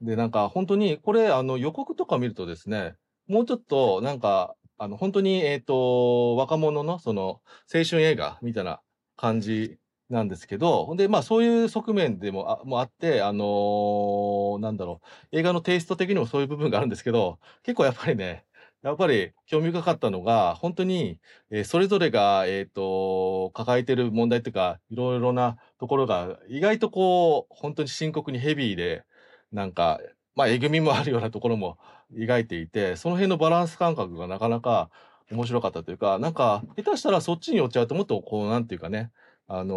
[0.00, 2.94] で、なんか、本当に、これ、あの、予告とか見るとですね、
[3.28, 8.80] もうちょっと、なんか、あの、本当に、えっ、と、若者の、その、青春映画みたいな
[9.16, 9.79] 感じ
[10.10, 15.00] なんですけど、ほんで、まあ、そういう側面でもあもあって、あのーなんだろ
[15.32, 18.44] う、映画のテイスト的にもそういう部分があるんですけど、結構やっぱりね、
[18.82, 21.20] やっぱり興味深かったのが、本当に、
[21.50, 29.04] えーそれぞれが、えっ、と、抱えてる問題というか、いろいろなところが、意外とこう、本当に深刻にヘビーで、
[29.52, 30.00] なんか、
[30.34, 31.78] まあ、えぐみもあるようなところも
[32.12, 34.90] 描いていて、その辺のバランス感覚がなかなか
[35.30, 39.10] 面白かったというか、なんか、下手したらそっちに寄っちゃうともっとこう、なんていうかね、
[39.52, 39.74] あの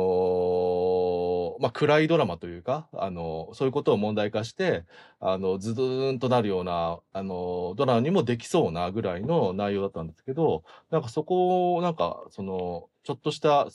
[1.60, 4.86] ーまあ、暗いドラマというか、あのそういうことを問題化して、
[5.20, 13.70] あの、ズドーンとなるような、あのドラマにもできそうなぐらいの内容だったんですけど、なんかそこを、なんか、その、ちょっとした青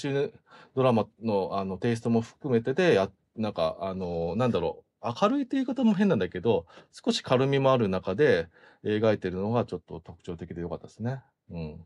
[0.00, 0.32] 春
[0.74, 8.48] ドラマの、あの、テイストも含めてで、や、なんか、あのなんだろう、明るいって言い方も変なんだけど、少し軽みもある中で
[8.84, 11.20] 描いてるのがちょっと特徴的で良かったですね。
[11.50, 11.84] うん。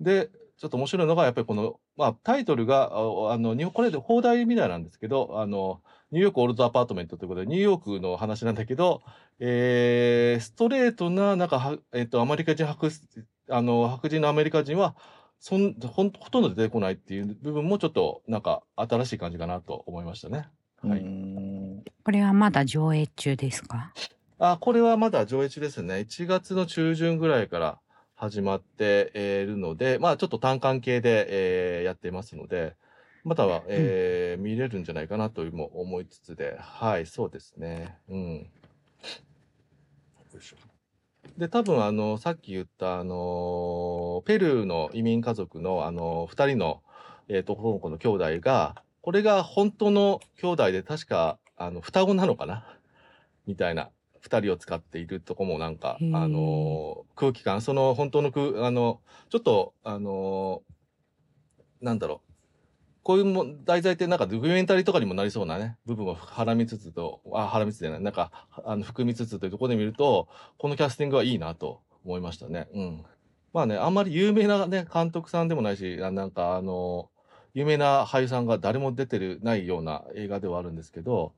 [0.00, 9.02] で、ちょっと面白いのが、やっぱりこの、まあ、タイトルが、ああの、日本これで放題みたいなんですけど、あの、ニューヨークオールドアパートメントということで、ニューヨークの話なんだけど、
[9.40, 12.90] えーストレートな、なんかは、えっ、と、アメリカ人白、
[13.50, 14.96] あの、白人のアメリカ人は、
[15.40, 20.48] そん、ほん、ほとんど出てこないっていう部分もちょっと、なんか、新しい感じかなと思いましたね。
[20.82, 21.00] はうい。
[21.00, 23.92] んこれはまだ上映中ですか？
[24.38, 26.00] あ、これはまだ上映中ですね。
[26.00, 27.80] 1月の中旬ぐらいから
[28.18, 31.26] 始まっているので、まあちょっと単館系で、
[31.78, 32.74] えーやっていますので、
[33.24, 37.96] または、えー見れるんじゃないかなというも思いつつで、はい、そうですね。
[38.08, 38.50] うん。
[41.36, 46.82] で、多分あの、さっき言った、あの、ペルーの移民家族の、あの、二人の、
[47.28, 52.64] えっ、と、男の子の兄弟が、これが本当の兄弟で、確か、あの、双子なのかな？
[53.46, 53.90] みたいな、
[54.28, 60.62] 二人を使っているとこもなんか、あの、空気感、その本当の空、あの、ちょっと、あの、
[61.80, 62.32] なんだろう。
[63.02, 72.68] こういうも題材ってなんかドキュメンタリーとかにもなりそうなね、部分をはらみつつと、あ、はらみつつじゃない、なんか、あの、含みつつというところで見ると、このキャスティングはいいなと思いましたね。
[72.74, 73.04] うん。
[73.54, 77.08] まあね、あんまり有名なね、監督さんでもないし、あなんかあの、
[77.54, 81.32] 有名な俳優さんが誰も出てるないような映画ではあるんですけど、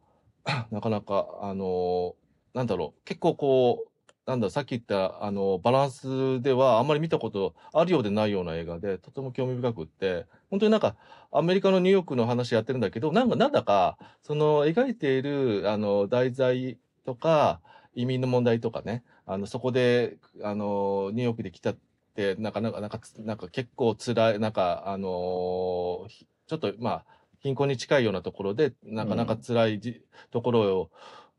[0.71, 2.17] なかなか、あの、
[2.55, 3.91] なんだろう、結構こう、
[4.27, 10.97] なんだ、さっき言った、あの、バランスではあんまり見たことあるようでないような映画で、とても興味深くって、本当になんか、
[11.33, 17.61] アメリカのニューヨークの話やってるんだけど、なんか、なんだか、その、描いている、あの、題材とか、
[17.95, 21.77] 移民の問題とかね、あの、そこで、あの、ニューヨークで来たっ
[22.15, 27.05] て、なんか、なんか、なんか、なんか結構辛い、なんか、あのひちょっと、まあ、
[27.41, 30.91] 貧困に近いようなところで、なかなか辛いじ、ところを、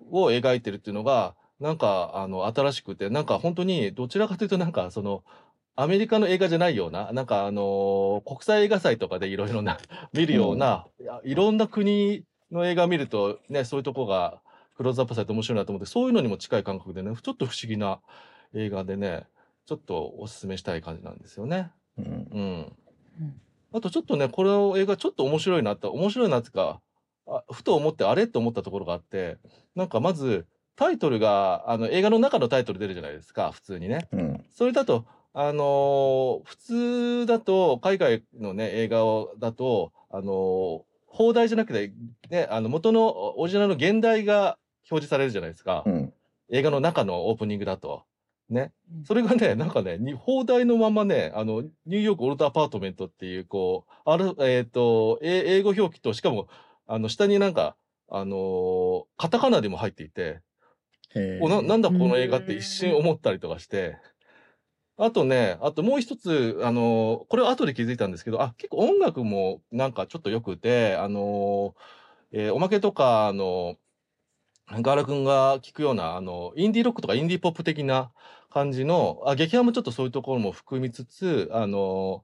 [0.09, 5.23] を描いてるっていうのが、なんか、あの、新しくて、なんか本当に、どちらかというと、なんか、その、
[5.75, 9.77] アメリカの映画じゃないような、なんかあの国際映画祭とかでいろいろな、
[10.13, 14.41] 見るような、いやいろんな国の映画見ると、ね、そういうとこが
[14.75, 17.99] クローズアップされて面白いなと思って、そういうのにも近い感覚でね、ちょっと不思議な
[18.53, 19.25] 映画でね、
[19.65, 21.71] ちょっとおすすめしたい感じなんですよね。
[21.97, 22.07] うんう
[22.39, 22.73] ん。
[23.73, 26.81] あとちょっとね、この映画ちょっと面白いなって、面白いなっていうか、
[27.31, 28.23] あふと思って、あれ？
[28.23, 29.37] って思ったところがあって、
[29.75, 34.07] なんかまず、タイトルが、あの、映画の中のタイトル出るじゃないですか、普通にね。
[34.11, 40.81] うんそれだと、あのー普通だと、海外のね、映画をだと、あのー
[41.13, 41.93] 邦題じゃなくて、
[42.29, 44.57] ね、あの、元のオリジナルの原題が
[44.89, 45.83] 表示されるじゃないですか。
[45.85, 46.13] うん
[46.53, 48.03] 映画の中のオープニングだと。
[48.49, 48.73] ね。
[49.05, 56.47] それがね、なんかね、に邦題のままね、あの、ニューヨークオールドアパートメントっていう、こう、ある、えっ、と、え英語表記と、しかも、
[56.87, 57.77] あの、下になんか、
[58.09, 60.41] あのーカタカナでも入っていて、
[61.15, 63.97] へおな、なんだこの映画ってうん一瞬思ったりとかして、
[64.97, 73.77] あとね、あともう一つ、あのーこれは後で気づいたんですけど、あ、結構音楽もなんかちょっと良くて、あのーえーおまけとか、あの
[74.67, 78.11] ガーラ君が聞くような、あの、インディーロックとかインディーポップ的な
[78.49, 82.23] 感じの、あ、劇団もちょっとそういうところも含みつつ、あの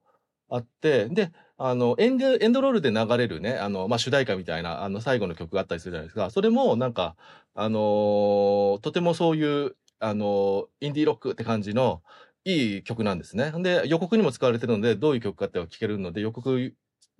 [0.50, 6.30] あって、で、あの、エンド、エンドロールで流れるね、あの、まあ、主題歌みたいな、あの、最後の曲があったりするじゃないですか。
[6.30, 7.16] それも、なんか、
[7.60, 12.04] あのとてもそういう、あのインディーロックって感じの、
[12.46, 13.52] いい曲なんですね。
[13.62, 16.74] で、予告にも使われてるので、どういう曲かって聞けるので、予告、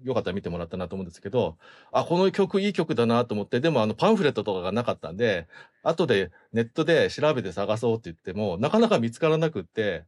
[0.04, 1.58] よかったら見てもらったなと思うんですけど、
[1.92, 5.48] あ、この曲いい曲だなと思って、でもあの、パンフレットとかがなかったんで、
[5.84, 10.06] 後でネットで調べて探そうって言っても、なかなか見つからなくって、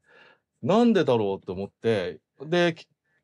[0.63, 2.75] なんでだろうと思って、で、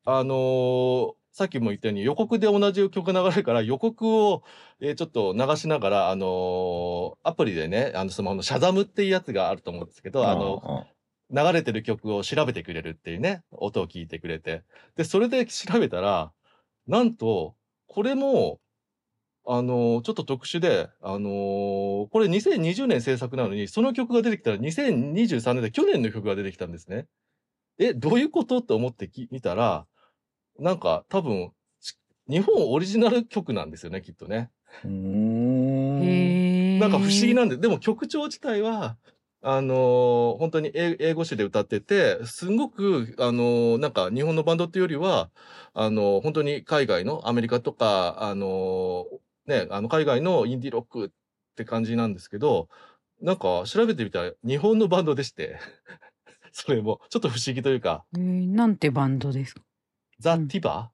[0.06, 4.42] あのーさっきも言ったように予告で同じ曲が流れるから予告を、
[4.80, 10.86] えーちょっと流しながら、あのーアプリでね、あのスマホのシャザムっていうやつがあると思うんですけど、あの、
[11.30, 14.62] 流れてる曲を調べてくれるっていうね、音を聞いてくれて。
[14.96, 16.32] で、それで調べたら、
[16.86, 17.54] なんと、
[17.86, 18.60] これも、
[19.46, 27.06] あのーちょっと特殊で、あのーこれ2020年制作なのに、その曲が出てきたら2023年で去年の曲が出てきたんですね。
[27.78, 28.58] え、どういうこと？
[28.58, 29.86] って思ってき見たら、
[30.58, 31.94] なんか多分、ち
[32.28, 34.50] 日本オリジナル曲なんですよね、きっとね。
[36.80, 38.96] なんか不思議なんで、でも曲調自体は、
[39.42, 45.30] あのー本当に英英語詞で歌ってて、すごく、あのーなんか日本のバンドっていうよりは、
[45.72, 51.08] あのー本当に海外のアメリカとか、あのーね、あの海外のインディーロックっ
[51.56, 52.68] て感じなんですけど、
[53.22, 55.58] なんか調べてみたら日本のバンドでして、
[56.52, 57.00] それも。
[57.10, 59.62] ちょっと不思議というか、へーなんてバンドですか？
[60.18, 60.92] ザ・うんティバっ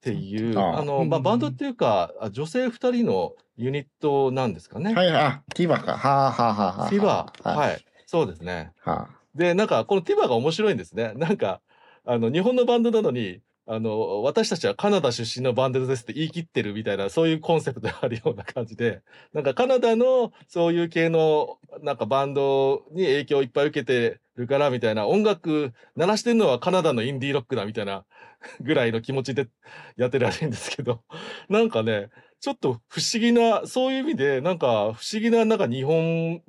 [0.00, 4.94] ていう、ああの、まあ、うんバンドっていうか、あ女性二人のユニットなんですかね。
[4.94, 5.96] はい、あ、ティバか。
[5.96, 6.90] はあ、はあ、はあ、はあ。
[6.90, 7.56] ティバ、はい。
[7.56, 7.84] はい。
[8.06, 8.72] そうですね。
[8.84, 11.12] はで、なんか、このティバが面白いんですね。
[11.16, 11.60] なんか、
[12.04, 19.02] あの、日本のバンドなのに、あの、私たちはカナダ出身のバンドですって言い切ってるみたいな、そういうコンセプトがあるような感じで、
[19.34, 28.04] なんかカナダのそういう系の、なんかバンドに影響をいっぱい受けてるから、みたいな、音楽鳴らしてるのはカナダのインディーロックだ、みたいな
[28.60, 29.48] ぐらいの気持ちで
[29.96, 31.02] やってるらしいんですけど、
[31.50, 36.40] なんかね、ちょっと不思議な、そういう意味で、なんか不思議な、なんか日本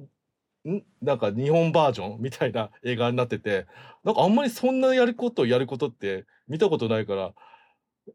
[0.70, 0.84] ん？
[1.02, 3.66] なんか日本バージョンみたいな映画になってて、
[4.04, 7.34] なんかあんまりそんなやることをやることって見たことないから、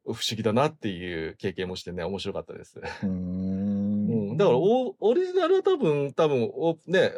[0.04, 2.80] 不思議だなっていう経験もしてね、面白かったです。
[2.82, 3.06] あ。
[3.06, 7.12] うんん、だからオオリジナルは多分、多分、おね、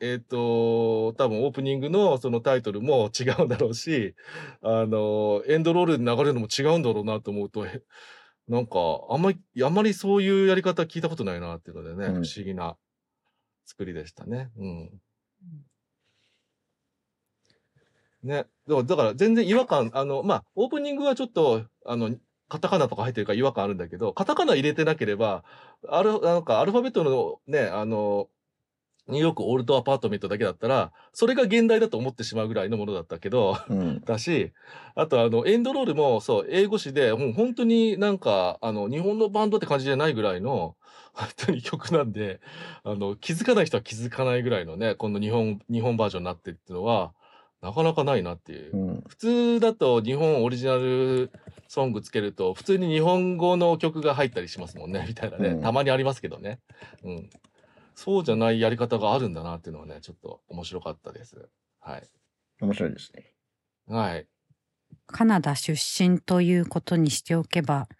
[0.00, 4.14] えっ、と、多分オープニングのそのタイトルも違うんだろうし、
[4.62, 7.82] あの、エンドロールで流れるのも違うんだろうなと思うと、え
[8.48, 8.78] なんか、
[9.10, 12.76] あんまり、あんまりそういうやり方聞いたことないなっていうのでね、うん不思議な
[13.70, 14.50] 作りでしたね。
[14.56, 15.00] うん。
[18.22, 18.44] ね。
[18.66, 22.14] だから、だから全然違和感、あの、まあ、オープニングはちょっと、あの、
[22.48, 25.44] カタカナとか入ってるから違和感あるんだけど、カタカナ入れてなければ、
[25.88, 28.28] ある、なんかアルファベットのね、あの、
[29.10, 34.00] ニューヨークオールドアパートメントだけだったら、それが現代だと思ってしまうぐらいのものだったけど、うん。
[34.00, 34.52] だし、
[34.94, 40.76] あとあの、エンドロールもそう、英語詞で、もう本当になんか、あの、日本のバンドって感じじゃないぐらいの、
[41.12, 42.40] 本当に曲なんで、
[42.84, 47.12] あの、気づかない人は気づかないぐらいのね、この日本、日本バージョンになってるっていうのは、
[47.62, 48.90] なかなかないなっていうう。
[48.92, 49.04] ん。
[49.06, 51.30] 普通だと日本オリジナル
[51.68, 55.48] ソングつけると、普通に日本語の曲が入ったりしますもんね、みたいなね。
[55.50, 56.58] うんたまにありますけどね。
[57.04, 57.30] うん。
[58.02, 61.50] そうじゃないやり方があるんだなっていうのはね、ちょっと面白かったです。
[61.80, 62.02] はい。
[62.62, 63.34] 面白いですね。
[63.88, 64.26] はい。
[65.06, 67.90] カナダ出身ということにしておけば、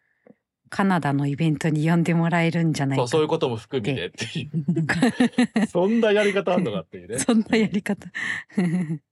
[0.70, 5.66] カナダのイベントに呼んでもらえるんじゃないかそう、そういうことも含めてっていう。
[5.68, 7.18] そんなやり方あんのかっていうね。
[7.18, 8.10] そんなやり方。
[8.56, 9.02] うん。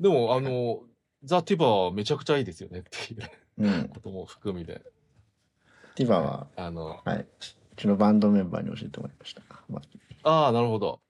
[0.00, 0.80] でも、あの、
[1.22, 3.28] ザ・ティバーはめちゃくちゃいいですよねっていう
[3.58, 3.88] うん。
[3.88, 4.82] ことも含みで。
[5.94, 7.26] ティバは、あの、はい。
[7.72, 9.42] うちのバンドメンバーに教えてもらいました。
[9.68, 9.82] まあ
[10.24, 11.00] ああ、なるほど。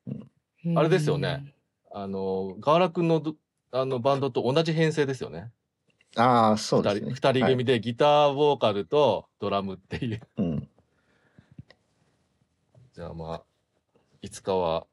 [0.77, 1.55] あれですよね。
[1.91, 3.35] あの、ガーラ君のど
[3.73, 5.51] あのバンドと同じ編成ですよね。
[6.17, 7.11] ああ、そうですね。
[7.11, 10.21] 二人二人組でギターボーカルとドラムっていう。
[10.37, 10.47] はい。
[10.49, 10.69] うん。
[12.95, 13.43] じゃあまあ、
[14.21, 14.87] いつかは、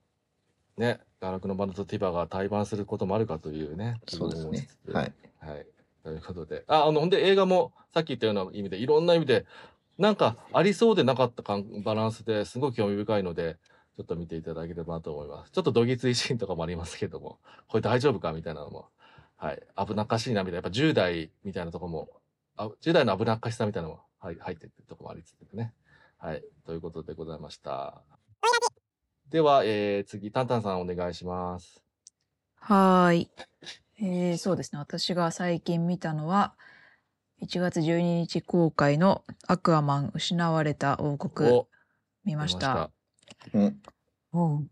[0.77, 3.99] ね、ガーラ君のバンドとティバが対バンすることもあるかというね。
[4.07, 4.67] そうですね。
[4.87, 4.91] い。
[4.91, 5.13] はい。
[5.39, 5.65] はい。
[6.03, 6.63] ということで。
[6.67, 9.45] あ、あの、ほんで映画もさっき言ったような意味で、いろんな意味で、
[9.99, 13.57] なんかありそうでなかった感バランスですごく興味深いので、
[13.97, 15.51] ちょっと見ていただければなと思います。
[15.51, 18.87] ちょっとどぎついシーンとかもありますけども、これ大丈夫かみたいなのも、
[19.35, 19.61] はい。
[19.87, 22.09] 危なっかしいなみたいな、やっぱ10代みたいなとこも、
[22.55, 25.73] あ10代の危なっかしさみたいなのもはい入ってるとこもありつつね。
[26.17, 26.43] はい。
[26.65, 28.01] ということでございました。
[29.29, 31.83] では、えー、次、タンタンさんお願いします。
[32.55, 33.31] はーい。
[34.01, 34.79] えー、そうですね。
[34.79, 36.55] 私が最近見たのは、
[37.41, 41.67] 1月12日公開のアクアマン失われた王国お、
[42.25, 42.91] 見ました。
[43.53, 43.81] うん。
[44.31, 44.67] おう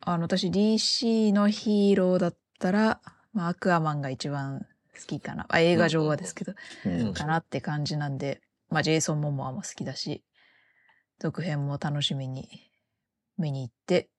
[0.00, 3.00] あの、私 DC のヒーローだったら、
[3.32, 5.46] まあ、アクアマンが一番好きかな。
[5.48, 6.52] あ映画上はですけど、
[6.84, 7.14] うん。
[7.14, 10.22] かなって感じなんで、まあ、ジェイソン・モモアも好きだし、
[11.18, 12.48] 続編も楽しみに
[13.38, 14.10] 見に行って、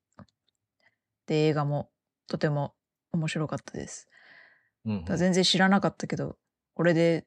[1.27, 1.89] で、映画も
[2.27, 2.73] とても
[3.13, 4.10] 面白かったです。
[4.86, 6.38] うんだ全然知らなかったけど、
[6.73, 7.25] これで、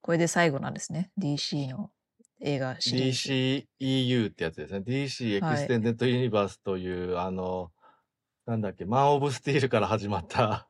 [0.00, 1.10] これで最後なんですね。
[1.18, 1.90] DC の
[2.40, 3.12] 映画シリー
[3.60, 3.66] ズ。
[3.80, 4.80] DCEU ってやつですね。
[4.80, 7.72] DC エクステンデッドユニバースという、あの、
[8.46, 10.68] なんだっけ、マン・オブ・スティールから始まった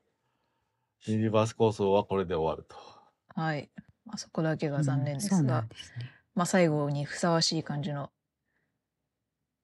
[1.07, 2.77] ユニバース構想はこれで終わると。
[3.41, 3.71] はい。
[4.05, 6.11] まあ、そこだけが残念ですそうなが、んですね。
[6.35, 8.11] まあ、最後にふさわしい感じの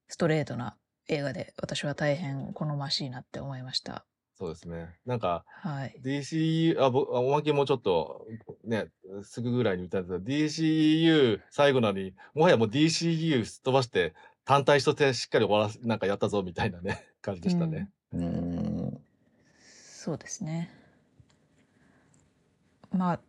[0.07, 4.05] ストレートな映画で、私は大変好ましいなって思いました。
[4.37, 4.95] そうですね。
[5.05, 5.95] なんか、はい。
[6.03, 8.27] DCU、あ、ぼあおまけもちょっと、
[8.65, 8.87] ね、
[9.23, 17.89] すぐぐらいに言ったんですが、DCU 最後なのに、もはやもう DCU すっ飛ばして、単体としてしっかり終わらせ、なんかやったぞみたいなね、 感じでしたね。
[18.13, 19.01] うん。
[19.53, 20.69] そうですね。
[22.91, 23.19] まあ、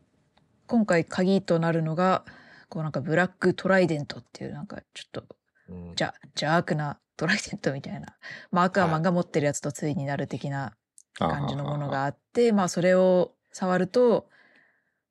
[0.67, 2.25] 今回鍵となるのが、
[2.69, 5.25] こうなんかブラックトライデントっていうなんかちょっと
[5.69, 8.17] うんじゃ邪悪なトライデントみたいな、
[8.51, 10.75] まあ、アクアマンが持ってるやつとついになる的な
[11.19, 14.29] 感じのものがあって、まあそれを触ると、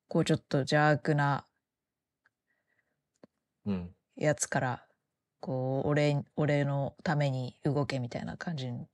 [0.08, 1.46] こうちょっと邪悪な
[3.66, 3.94] うん。
[4.16, 4.86] やつから、
[5.40, 8.88] こう、俺、俺のために動けみたいな感じに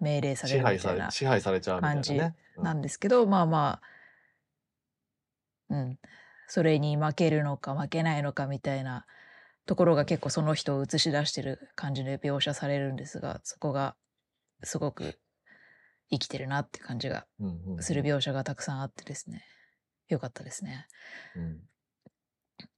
[0.00, 2.36] 命令されるみたいな、支配されちゃうみたいなね。
[2.56, 3.80] うんなんですけど、まあま
[5.70, 5.98] あ、うん。
[6.48, 9.06] それに負けるのか負けないのかみたいな
[9.64, 13.96] ところが結構その人を映し出してる感じで描写されるんですが、そこが
[14.62, 15.18] すごく
[16.12, 17.26] 生きてるなって感じが
[17.80, 19.42] する描写がたくさんあってですね。
[20.08, 20.86] よかったですね。
[21.34, 21.60] うん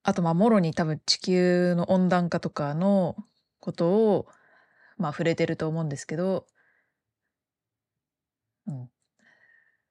[0.03, 3.17] あと、まあ、もろに多分地球の温暖化とかの
[3.59, 4.27] ことを、
[4.99, 6.47] まあ、触れてると思うんですけど、
[8.67, 8.91] うん。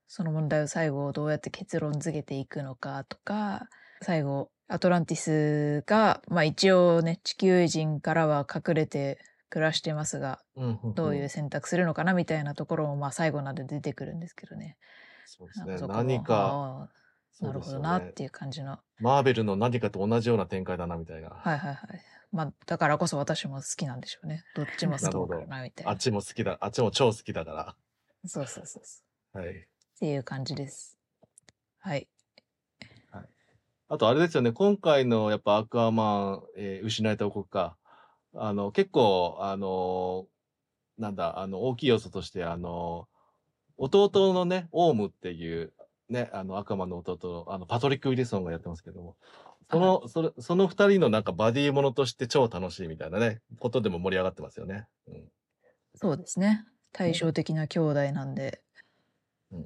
[0.07, 3.67] その問題を最後どうやって結論付けていくのかとか、
[4.01, 9.19] 最後、アトランティスが、まあ一応ね、地球人からは隠れて
[9.53, 14.77] 暮らしてますが、うんうんどういう選択するのかなみたいなところも、まあ最後まで出てくるんですけどね。
[15.25, 16.89] そうですね何か、
[17.39, 18.13] なるほどなっね。
[18.13, 21.29] ていう感じのマーベルの何かと同じような展開だなみたいな。
[21.29, 22.01] はいはいはい。
[22.31, 24.43] まあ、だからこそ私も好きなんでしょうね。
[24.55, 25.97] どっちも好きだかなみたいなあっ。
[25.97, 27.75] ちも好きだ、あっちも超好きだか
[28.25, 29.01] そうそうそうそ
[29.35, 29.37] う。
[29.37, 29.43] ら。
[29.43, 29.51] はい。
[29.51, 29.63] っ
[29.99, 30.97] ていう感じです。
[31.77, 32.07] はい。
[33.89, 37.77] あとあれですよね、今回のやっぱアクアマン、えー失われた王国か。
[38.35, 40.27] あの、結構、あの
[40.97, 43.07] なんだ、あの、大きい要素として、あの
[43.77, 45.73] 弟のね、オウムっていう、
[46.09, 49.17] ね、あの、悪魔の弟の、あの、パトリック・ウィリソンがやってますけども、
[49.69, 54.85] その、それ、その二人のなんかバディものとして超楽しいみたいなね、ことでも盛り上がってますよね。
[55.07, 55.31] うん。
[55.95, 56.65] そうですね。
[56.91, 58.61] 対照的な兄弟なんで、
[59.51, 59.65] うん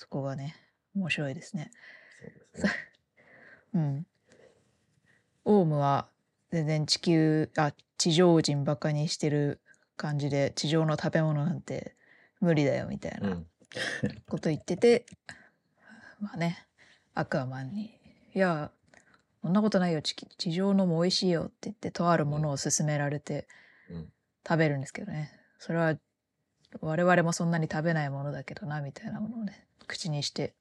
[0.00, 0.54] そこがね、
[0.94, 1.72] 面白いですね。
[2.20, 2.72] そうですね。
[3.74, 4.06] うん。
[5.44, 6.08] オウムは
[6.50, 9.60] 全然地球、あ、地上人バカにしてる
[9.96, 11.94] 感じで、地上の食べ物なんて
[12.40, 13.46] 無理だよみたいうなん
[14.28, 15.04] こと言ってて、
[16.20, 16.66] まあね、
[17.14, 18.00] アクアマンに、
[18.34, 18.70] いや、
[19.42, 23.46] そんなことないよ、地地上のも美味しいよって言って、とあるものを勧められて
[23.90, 24.12] うん。
[24.46, 25.32] 食べるんですけどね。
[25.58, 25.96] それは
[26.80, 30.54] 我々もそんなに食べないものだけどな、みたいなものをね、口にして、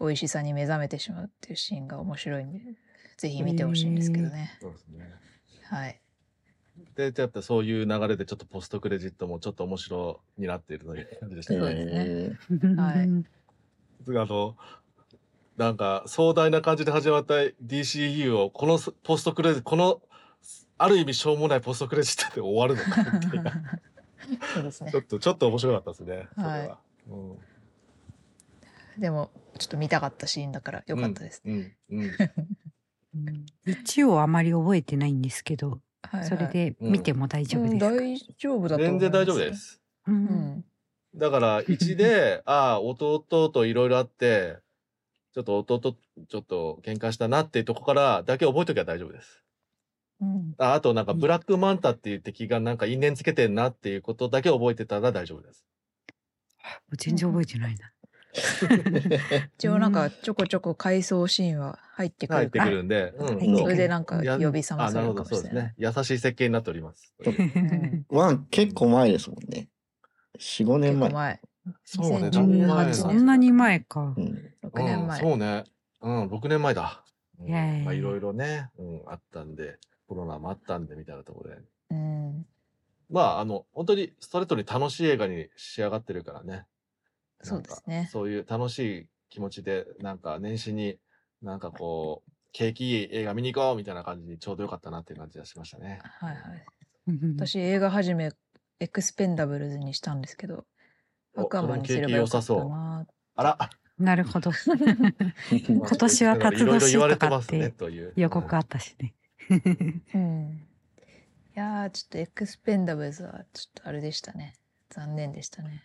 [0.00, 2.60] 美味しさに目覚めてしまうっていうシーンが面白いんで、
[3.16, 4.58] ぜひ見てほしいんですけどね。
[4.60, 5.10] そうですね。
[5.64, 6.00] はい。
[6.94, 11.60] で、やっぱそういう流れでちょっとポストクレジットもちょっと面白になっているという感じでしたね。
[11.60, 11.94] そうですね
[12.62, 14.56] えはいあの、
[15.56, 20.00] なんか壮大な感じで始まった DCU をこのポストクレジット、この
[20.78, 23.44] ある意味しょうもないポストクレジットで終わるのかっていう
[24.54, 25.00] そうですねちょ。
[25.00, 26.28] っと、ちょっと面白かったですね。
[26.34, 26.52] それは。
[26.52, 26.70] はい
[27.08, 27.38] うん
[28.98, 31.42] でも、ちょっと見たかったシーンだからよかったです。
[31.44, 31.72] うん。
[31.90, 32.00] うん。
[32.00, 32.10] うん
[33.66, 39.54] 一応あまり覚えてないんですけど、はいはいそれで見ても大丈夫ですか、うん大丈夫だと思います全然大丈夫で。
[39.54, 39.80] す。
[40.06, 40.64] ううんん。
[41.14, 44.58] だから、1で、 ああ、弟といろいろあって、
[45.34, 45.80] ちょっと弟、
[46.28, 49.42] ちょっと喧嘩したなっていうとこからだけ覚えときゃ大丈夫です。
[50.20, 50.54] うん。
[50.58, 55.66] ああと、なんか、うんブラックマンタっていう敵がなんか因縁つけてんなっていうことだけ覚えてたら大丈夫です。
[56.98, 57.92] 全然覚えてないな。
[59.58, 63.58] 一応なんかちょこちょこ回想シーンは入ってく入ってるから、くるんで、うん。
[63.58, 65.64] それでなんかや呼び覚まあ、なるほど、されるかもそうですしれない。
[65.66, 65.74] ね。
[65.78, 67.14] 優しい設計になっております。
[67.28, 69.68] んワン結構前ですもんね。
[70.38, 71.08] 4、5年前。
[71.08, 71.40] 結構前。
[71.84, 74.14] そうね、2018だいぶ前年そんなに前か。
[74.16, 74.52] うん。
[74.64, 75.20] 6年前。
[75.20, 75.64] うん、そうね。
[76.02, 77.02] うん、6年前だ。
[77.40, 79.78] うんまあ、いろいろね、うん、あったんで、
[80.08, 81.58] コロナもあったんで、みたいなところで。
[81.90, 82.46] うん。
[83.10, 86.66] まあ、あの、本当にストレートに楽しい映画に仕上がってるからね。
[87.42, 90.98] そうですねかそういう楽しい気持ちで、なんか年始に、
[91.42, 96.00] なんかこう、景気いい映画見に行こうみたいな感じにちょうどよかったなっていう感じがしましたね。
[96.02, 96.66] はいはい。
[97.36, 98.32] 私私映画始め、
[98.80, 100.64] エクスペンダブルズにしたんですけど、
[101.36, 103.06] おアクアマンにすればよかったな。
[103.36, 104.50] あら、なるほど。
[105.50, 108.12] 今 今年は辰年言われとかってますね、てという。
[108.16, 109.14] 予告あったしね。
[110.14, 110.66] うん。
[111.54, 114.54] いやー、ちょっとエクスペンダブルズはちょっとあれでしたね。
[114.90, 115.82] 残念でしたね。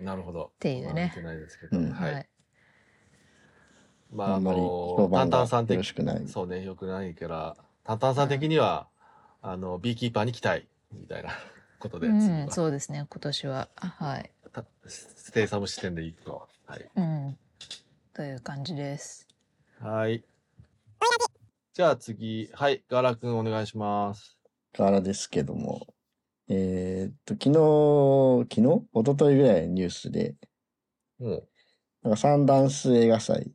[0.00, 0.52] なるほど。
[0.58, 1.78] ていうねまあないですけど。
[1.78, 1.90] うん。
[4.12, 6.28] まあ、ああんまりの評、タンタ判がンさん的よろしくない。
[6.28, 8.88] そうね、よくないから、タンタンさん的には、
[9.42, 11.30] あの、ビーキーパーに期待、みたいな
[11.80, 13.68] ことで、次うん、はそうですね、今年は。
[13.76, 14.30] はい。
[14.52, 16.48] たステイサム視点でいくと。
[16.66, 16.90] はい。
[16.94, 17.38] うん。
[18.12, 19.26] という感じです。
[19.80, 20.24] はい。
[21.72, 24.38] じゃあ次、はい、ガラ君お願いします。
[24.72, 25.93] からですけども、
[26.48, 28.86] えーっと、昨日、昨日？
[28.92, 30.36] 一昨日ぐらいのニュースで、
[31.18, 31.48] ほう。
[32.02, 33.50] なんかサンダンス映画祭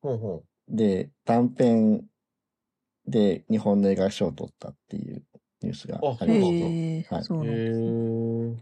[0.00, 2.04] ほうほで短編
[3.06, 5.24] で日本の映画賞を取ったっていう
[5.62, 7.24] ニュースがあありましへえはい。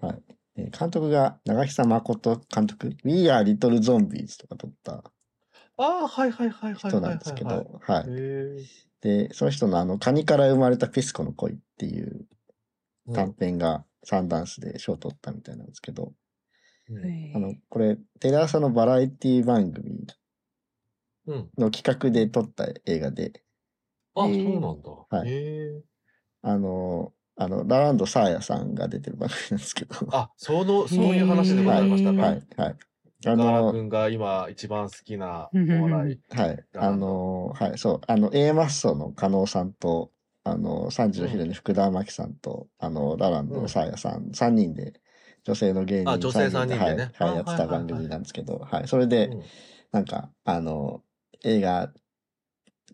[0.01, 0.23] はい。
[0.57, 5.03] えー監督が長久誠監督、We Are Little Zombies とか撮った
[5.77, 6.91] ああ、はいはいはいはいはい。
[6.91, 8.07] 人なんですけど、はへい。
[8.63, 8.67] ー
[9.03, 12.27] で、その人のあの、カニから生まれたピスコの恋っていううん
[13.13, 16.13] 短編がサンダンスで賞を取ったみたいなんですけど、
[16.89, 20.07] うんへあの、これ、テレ朝のバラエティ番組
[21.27, 21.51] うん。
[21.59, 23.43] の企画で撮った映画で、
[24.15, 24.91] あ、そうなんだ。
[25.11, 25.83] はいへえ。
[26.43, 32.23] あの、あの、ラランドサーヤさんが出てる番組なんですけど、あ、その、そういう話でございましたか。
[32.23, 32.77] はい、はい。
[33.27, 36.21] あの、君が今一番好きなうんうんうんお笑い。
[36.35, 40.13] はい、あの、はい、そう、あの、A マッソの加納さんと、
[40.51, 45.01] あの、三時のヒロに福田真紀さんと、あの、ラランドのサーヤさん、三人で、
[45.45, 47.13] 女性の芸人あ女性三人でね。
[47.17, 49.43] はい、はい、やってた番組なんですけど、はい、それで、うん。
[49.93, 51.03] なんか、あの、
[51.45, 51.93] 映画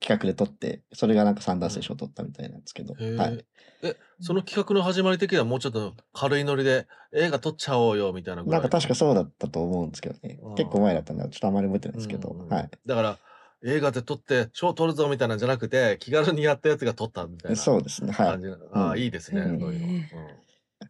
[0.00, 3.46] 企画で撮って、それがなんかサンダースで賞を取ったみたいなんですけど、はい。
[3.82, 10.38] え、その企画の始まり的にはもうちょっと軽いノリで映画撮っちゃおうよみたいなないんか確かそうだったと思うんですけどね。
[10.42, 10.54] うん。
[10.56, 12.70] 結構前だったんで、ちょっとあまり覚えてないですけど、はい。
[12.86, 13.18] だから
[13.64, 18.42] 映画で撮って賞取るぞみたいなんじゃなくて気軽にやったやつが撮ったみたいなそうですね、はい感。
[18.42, 19.40] じなああ、うんいいですね。
[19.40, 20.08] へーそういう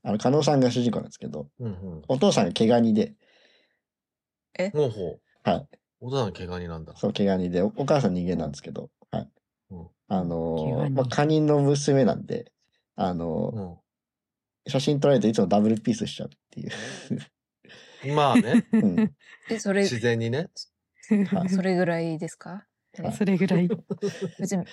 [0.02, 1.66] あの、加納さんが主人公なんですけど、の。
[1.66, 1.72] うん。
[1.72, 2.02] うんうん。
[2.08, 3.14] お父さんが毛ガニで、
[4.72, 5.20] ほうほう。
[5.48, 5.68] はい。
[6.00, 6.94] お父さん怪我人なんだ。
[6.96, 9.30] そう、毛ガニで、おお母さん人間なんですけど、はい。
[9.70, 12.52] うんあの毛ガニーまあ、カニの娘なんで、
[12.96, 13.76] あのーうん。
[14.68, 18.14] 写真撮られるといつもダブルピースしちゃうっていう。
[18.14, 19.12] まあね、 うん。
[19.50, 20.50] え、それ、自然にね。
[21.10, 22.66] はいそれぐらいですか？
[23.02, 23.68] はいそれぐらい。
[24.38, 24.64] 別に、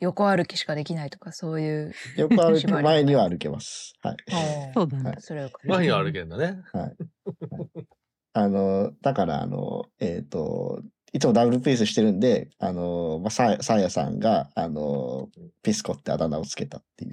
[0.00, 1.94] 横歩きしかできないとか、そういう。
[2.16, 3.94] 横歩き前には歩けます。
[4.02, 4.16] はい。
[4.74, 5.20] そうだねはい。
[5.20, 5.50] それを。
[5.64, 6.60] 前には歩けんだね。
[6.72, 6.96] はい。
[8.34, 15.28] あの、だから、あの、えっ、と、いつもダブルピースしてるんで、あの、まあ、さサーヤさんが、あの、
[15.62, 17.08] ピスコってあだ名をつけたってい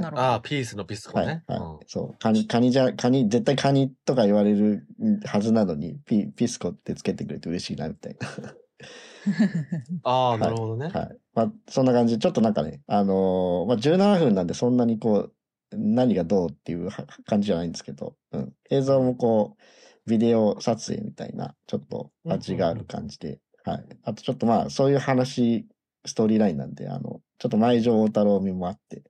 [0.00, 0.22] なるほど。
[0.22, 1.44] ああ、ピースのピスコはい、ね。
[1.46, 1.84] はい。
[1.86, 2.18] そう。
[2.18, 4.86] カニ、カニじゃ、カニ、絶対カニとか言われる
[5.24, 8.28] はずなのに、ピ、ピスコってつけてくれて嬉しいな、みたいな。
[8.28, 9.30] う
[9.94, 10.88] んああ、なるほどね。
[10.88, 11.16] はい。
[11.34, 15.34] まあ、そんな感じで、ちょっとなんかね、あのーまあ、17分なんでそんなにこう、
[15.72, 18.52] 何がどうっていうは感じじゃないんですけど、うん。
[18.70, 23.84] 映像もこう、ビデオ撮影みたいな、ちょっと味がある感じで、はい。
[24.02, 25.66] あとちょっとまあ、そういう話、
[26.04, 29.02] ストーリーラインなんで、あの、ちょっと前城大太郎味もあって、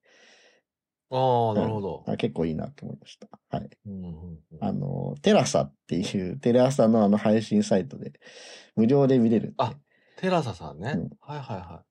[1.10, 2.04] ああ、なるほど。
[2.06, 3.28] あ結構いいなと思いました。
[3.50, 3.70] はい。
[3.86, 8.12] うんうんうんあの、テラサっていう、 テレ朝のあの配信サイトで、
[8.76, 9.54] 無料で見れる。
[9.58, 9.74] あ
[10.16, 10.92] テラサさんね。
[10.94, 11.84] うんはいはいは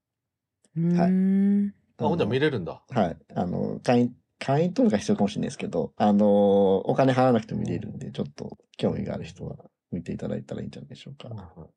[0.76, 1.68] うーん。
[1.68, 1.74] い。
[1.97, 2.84] あ、ほんじゃ見れるんだ。
[2.89, 3.18] はい。
[3.36, 9.57] あの、会員、会員登録が必要かもしれないですけど、あの、お金払わなくても見れるんで、ちょっと興味がある人は
[9.91, 11.30] 見ていただいたらいいんじゃないでしょうか。
[11.30, 11.70] はいはい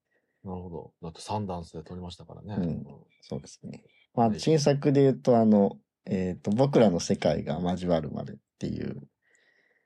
[0.46, 0.92] なるほど。
[1.02, 2.54] だってサンダンスで撮りましたからね。
[2.56, 2.86] うん
[3.20, 3.82] そうですね。
[4.14, 5.76] まあは、い新作で言うと、あの、
[6.06, 9.02] えっ、と、僕らの世界が交わるまでっていう、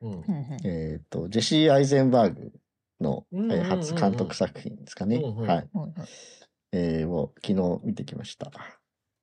[0.00, 0.12] うん。
[0.12, 0.26] うんうん
[0.64, 2.52] えっ、と、ジェシー・アイゼンバーグ
[3.00, 5.16] の、えーうんうんうんうん初監督作品ですかね。
[5.16, 5.48] うんうんはい。
[5.48, 6.08] はいはい
[6.72, 8.52] えーを昨日見てきました。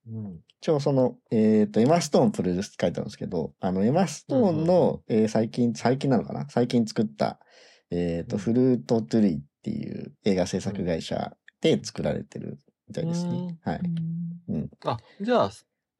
[0.07, 0.39] うん。
[0.61, 6.47] 一応その、えっ、と、エマストーンプロデュースって書いてあるんですけど、あの、エマストーンの、えー最近、最近なのかな？
[6.49, 7.39] 最近作った、
[7.91, 13.57] えっ、と、うん Fruit Tree っていう映画制作会社で作られてるみたいですね。
[13.61, 13.81] はい。
[14.49, 14.69] うん。
[14.85, 15.51] あ、じゃあ、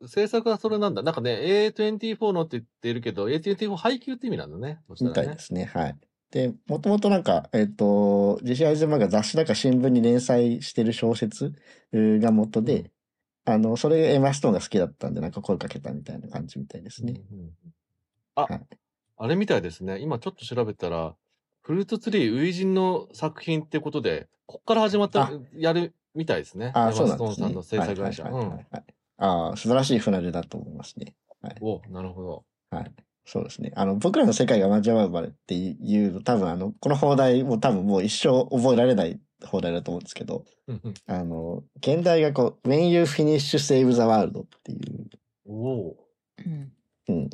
[0.06, 1.02] 制作はそれなんだ。
[1.02, 4.80] なんかね、A24 のって言ってるけど、A24 配給って意味なんだね。
[4.88, 5.66] そしたらねみたいですね。
[5.66, 5.98] はい。
[6.32, 11.54] で、もともとなんか、えっ、と、ジェシー・アイゼンバーグが雑誌だか新聞に連載してる小説
[11.93, 12.91] えーが元で、
[13.45, 17.14] あの、それエマストーンが好きだったんで、なんか声かけたみたいな感じみたいですね。
[17.32, 17.52] うんうんうん
[18.36, 18.62] あ、はい
[19.20, 20.00] あれみたいですね。
[20.00, 21.16] 今ちょっと調べたら、
[21.64, 26.72] フルートツリー、初陣の作品ってことで、こっから始まったあ、やるみたいですね。
[26.76, 27.34] ああ、エマそうなんですね。
[27.34, 28.24] ストーンさんの制作会社。
[28.26, 31.15] はいはいはいはいはいああ、素晴らしい船出だと思いますね。
[31.43, 31.51] うん。
[31.61, 32.45] お、なるほど。
[32.72, 32.91] はい。
[33.26, 33.74] そうですね。
[33.76, 45.09] あの、僕らの世界が交わるまでっていうの、多分あの、この放題も多分もう一生覚えられない放題だと思うんですけど、うんうんあの、現代がこう、When You Finish Save the World っていう、
[45.45, 45.97] おお
[46.45, 46.72] うん
[47.09, 47.30] うん、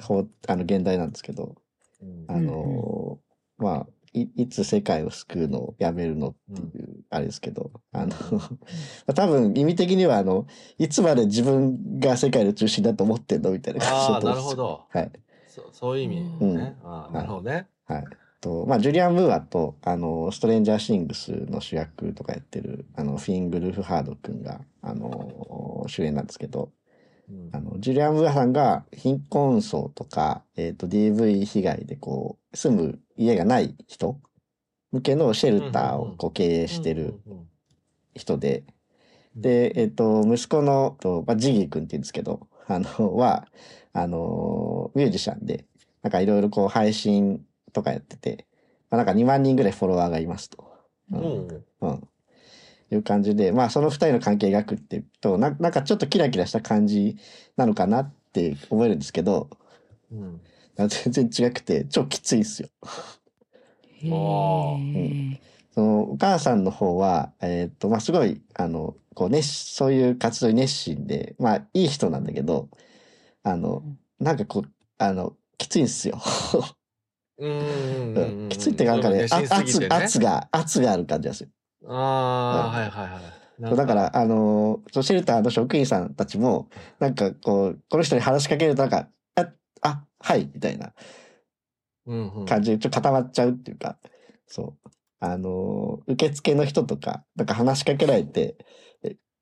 [0.00, 2.06] ほうあの、現代なんですけど、ー。
[2.06, 3.28] うんあのー
[3.60, 8.14] まあ、い、いつ世界を救うのをやめるのっていう、あれですけど、あの、
[9.14, 10.46] 多分意味的にはあの、
[10.78, 14.84] いつまで自分が世界の中心だと思ってんのみたいな感じああ、だと思うんですよなるほど。
[14.88, 15.12] はい。
[15.46, 16.76] そそういう意味うんね。
[16.82, 17.68] ああ、なるほどね。
[17.86, 18.04] はい。
[18.40, 26.70] と、まあ、ジュリアン・ムーアと、あの、ストレンジャー・シングスの主役とかやってる、あの、フィン・グルフ・ハード君が、あの、主演なんですけど、
[27.28, 34.18] うんあの、ジュリアン・ムーアさんが貧困層とか、えっ、と、DV 被害でこう、住む家がない人
[34.92, 37.20] 向けのシェルターをこう経営してる
[38.14, 38.64] 人で、
[39.36, 43.46] うん、で、えっ、と、息子の、とまあ、ジギー君って言うんですけど、あの、は、
[43.92, 45.66] あの、ミュージシャンで、
[46.02, 48.46] なんかいろいろこう配信とかやってて、
[48.90, 50.64] まあ、なんか2万人ぐらいフォロワーがいますと。
[51.12, 51.64] ううんん。
[51.80, 52.08] うん。
[52.90, 57.16] いう感じで、まあその二人の関係描くってと、ななんかちょっとキラキラした感じ
[57.56, 59.50] なのかなって思えるんですけど、
[60.10, 60.40] うん。
[60.86, 62.68] 全然違くて、超きついんですよ。
[64.00, 65.38] へあー
[65.74, 72.68] そのお母さんの方は、えっ、と、まあすごい、あの、こう熱し、そういう活動に熱心で、まあいい人なんだけど、
[73.42, 73.82] あの、
[74.20, 76.20] なんかこう、あの、きついんですよ。
[77.38, 78.48] うんうんうんうん。
[78.48, 81.50] きついってなんかね、あ熱心すぎ圧、圧が、圧がある感じがする。
[81.86, 83.38] ああ、はいはいはい。
[83.62, 86.68] なんだから、あのシェルターの職員さんたちも、
[87.00, 89.08] なんかこう、この人に話しかけるとなんか、
[90.20, 90.92] はい、みたいな
[92.46, 93.98] 感じでちょっと固まっちゃうっていうか、
[94.46, 94.88] そう。
[95.20, 98.56] あのー受付の人とか、なんか話しかけられて、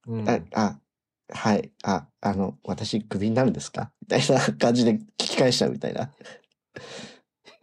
[0.06, 0.80] うんあ、あ、
[1.28, 3.92] はい、あ、あの、私クビになるんですか？
[4.00, 6.12] みたいな感じで聞き返しちゃうみたいな。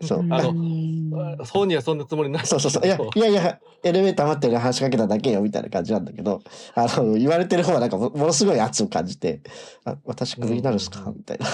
[0.02, 0.20] そう。
[0.20, 1.12] うんあのうん
[1.52, 2.46] 本人はそんなつもりない。
[2.46, 2.86] そうそうそう。
[2.86, 6.42] いや、いやいや、エレベーター待ってる話しかけただけよ、みたいな感じなんだけど、
[6.76, 9.42] あの、言われてる方はなんかも、ものすごい圧を感じて、
[9.86, 11.12] あ、私クビになるんですか？
[11.16, 11.46] みたいな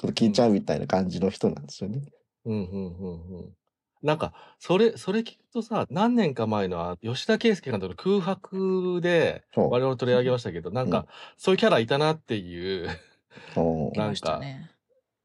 [0.00, 2.02] こと聞いちゃうみたいな感じの人なんですよね。
[2.44, 3.56] うんうんうんうん。
[4.02, 12.88] なんか、それ、それ聞くとさ、何年か前のあ吉田圭佑監督の空白で、そう我々取り上げましたけど、なんか、そういうキャラいたなっていう、
[13.54, 14.70] そういましたね。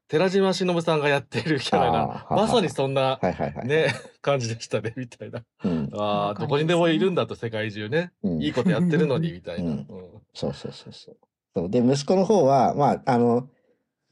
[0.08, 3.66] 寺島しのぶさんがやってるキャラが、あーまさにそんな、はいはいはい。
[3.66, 3.88] ね、
[4.20, 5.42] 感じでしたね、みたいな。
[5.64, 5.90] うん。
[5.94, 8.12] ああ、どこにでもいるんだと、世界中ね。
[8.22, 9.70] うんいいことやってるのに、みたいな。
[9.70, 9.86] ううんん
[10.34, 11.16] そうそうそうそう。
[11.54, 13.48] そうで、息子の方は、まあ、あの、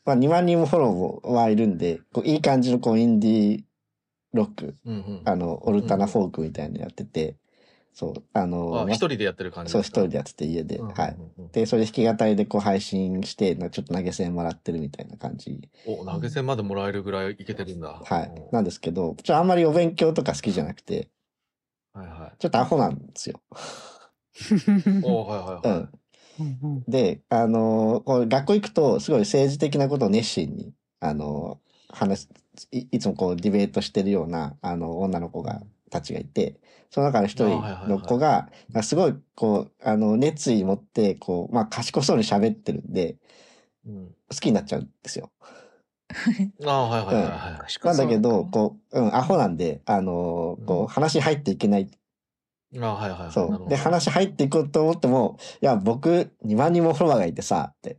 [0.04, 3.62] まあ、2万人もフォローはいるんで、こういい感じのこうインディー
[4.34, 7.36] ロック、うんうんあの、オルタナフォークみたいなのやってて、
[7.94, 11.16] そう、あの、一人でやってる感じそう、一人でやってて家で、うんうんうんはい。
[11.52, 15.70] で、それ弾き語りでこう配信して、なちょっと投げ銭もらってるみたいな感じ。
[15.86, 18.02] お、投げ銭までもらえるぐらいいけてるんだ。
[18.04, 18.48] はいうん。
[18.50, 21.08] なんですけど、ちょあんまりお勉強とか好きじゃなくて、
[21.92, 22.36] はいはい。
[22.38, 23.40] ちょっとアホなんですよ。
[25.04, 25.78] おはいはいはい。
[25.78, 25.88] うん。
[26.88, 32.28] で、あのーこう学校行くと、すごい政治的なことを熱心に、あのー話す
[32.72, 36.60] い、いつもこうディベートしてるような、あの、女の子が、たちがいて、
[36.90, 43.16] その中の一人の子が、まあすごい、こう、あの、熱意持って、こう、まあ、賢そうに喋ってるんで、
[43.86, 45.30] うん好きになっちゃうんですよ。
[46.64, 47.86] ああ、はいはいはいはい。
[47.86, 51.88] なんだけど、うこう、うん、アホなんで、あのーこうんう、話入っていけない。
[52.80, 53.32] ああ、はいはいはい。
[53.32, 53.68] そう。
[53.68, 57.98] で、話入っていこうと思っても、いや、僕、2万人もフォロワーがいてさ、って。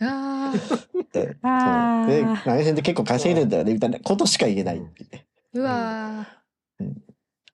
[0.00, 1.12] ああそう。
[1.12, 5.06] で、ー何千で結構稼いでんだよね、みたいなことしか言えないってい
[5.54, 7.02] うわーうん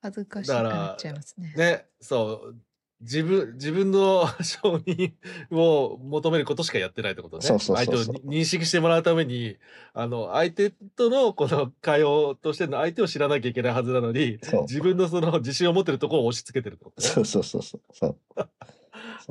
[0.01, 1.53] 恥ずかしくなっちゃいますね。
[1.55, 2.55] ね、そう。
[3.03, 5.13] 自分、自分の 承認
[5.51, 7.43] を求めることしかやってないってことね。
[7.43, 9.57] そうそうそうそう相手を認識してもらうために、
[9.93, 14.39] あの、相手とのこの会話としての相手を知らなきゃいけないはずなのに。
[14.63, 17.07] 自分のその自信を持ってるところを押し付けてるってことね。
[17.07, 18.17] そうそうそうそう。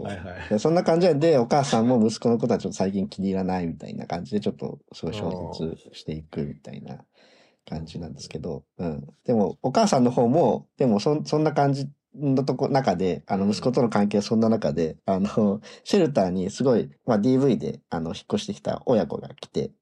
[0.02, 7.04] はいはいでそんな感じなんで、お母さんも息子のことはちょっと最近気に入らないみたいな感じで、ちょっとすごい衝突していくみたいな
[7.68, 9.06] 感じなんですけど、うん。
[9.24, 19.72] でも、お母さんの方も、でもそん、そんな感じのとこ、中で、あの、うん息子との関係そんな中で、あの、 シェルターにすごい、まあ、DV で、あの、引っ越してきた親子が来て、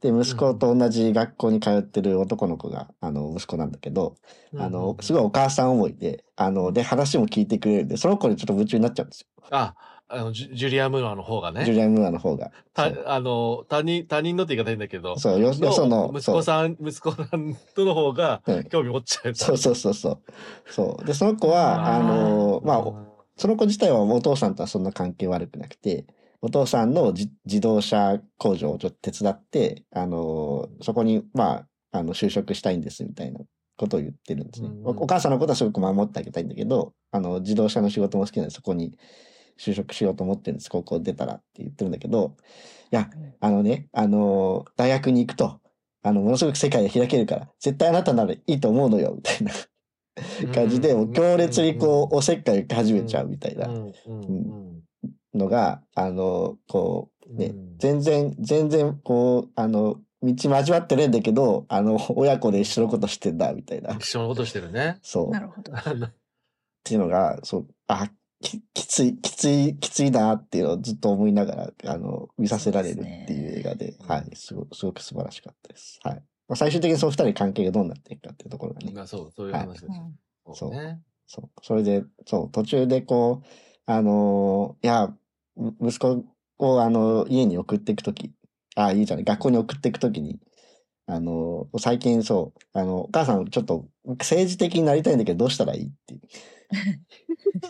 [0.00, 4.16] で、息子と同じ学校に通ってる男の子が、あの、息子なんだけど、
[4.56, 9.26] あの、すごいお母さん思いで、あの、で、話も聞いてくれるんで、その子にちょっと夢中になっちゃうんですよ。
[9.50, 9.74] あ、
[10.12, 11.64] あの、ジュジュリア・ムーアの方がね。
[11.64, 12.50] ジュリアン・ムーアの方が。
[12.76, 19.34] そうたあの、他人、他人のって言い方変だけど、そう、よ、よその、息子さん、息子さんとの方がうん興味持っちゃう。
[19.34, 20.18] そうそうそうそう。
[20.66, 21.04] そう。
[21.04, 22.96] で、その子は、あの、まあ、お
[23.36, 26.06] その子自体はお父さんとはそんな関係悪くなくて、
[26.42, 33.40] お父さんのじ自動車工場をちょっと手伝って、あの、そこに、まあ、あの、就職したいんですみたいな
[33.76, 34.68] ことを言ってるんですね。
[34.68, 38.98] うんおお母さんのことはすごく守ってあげたいんだけど、あの、自動車の仕事も好きなんで、そこに
[39.60, 40.70] 就職しようと思ってるんです。
[40.70, 42.34] 高校出たらって言ってるんだけど、
[42.90, 45.60] いや、あのね、あの、大学に行くと、
[46.02, 49.52] あの、ものすごく世界が開けるから、絶対あなたならいいと思うのよ、みたいな。
[50.52, 53.68] 感じで、強烈にこう、おせっかいか始めちゃうみたいな。
[55.34, 63.94] のが、あの、こう、ねうん、全然、全然、こう、あの、道交わってないんだけど、あの、親子で一緒のことしてんだ、みたいな。
[63.94, 64.98] 一緒のことしてるね。
[65.02, 65.28] そう。
[65.28, 65.72] っ なるほど。
[65.74, 66.08] あの
[66.82, 68.10] ていうのが、そう、あ、
[68.42, 76.00] き きつい、きつい、きついなっていうのをずっと思いながら、あの、見させられるっていう映画で、ねはい、すごすごく素晴らしかったです。
[76.02, 76.14] はい。
[76.48, 79.84] まあ、最終的にその二人の関係がどうなっていくかっていうところがね、がそう、そういう話です。
[79.86, 80.18] うん
[80.52, 81.00] そうね。
[81.26, 81.50] そう。
[81.62, 83.46] それで、そう、途中でこう、
[83.86, 85.14] あのーいや、
[85.54, 86.24] む息子
[86.58, 88.32] を、あの、家に送っていくとき、
[88.74, 90.40] あ、いいじゃない、学校に送っていくときに、
[91.06, 93.86] あのー最近そう、あの、お母さんちょっと
[94.18, 96.20] 政治的になりたいんだけど、どうしたらいいっていう。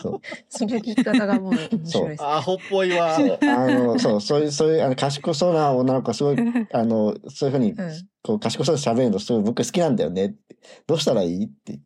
[0.01, 0.21] そう。
[0.49, 2.23] その聞き方がもう面白いです。
[2.23, 3.15] アホっぽいわ。
[3.17, 3.19] あ
[3.67, 6.35] の、そう、そういう、そういう、あの、賢そうな女の子がすごい、
[6.73, 7.77] あの、そういうふうに、うん
[8.23, 10.57] こう、賢そうに喋るのすごい僕好きなんだよねって。
[10.85, 11.45] どうしたらいい？
[11.45, 11.79] って。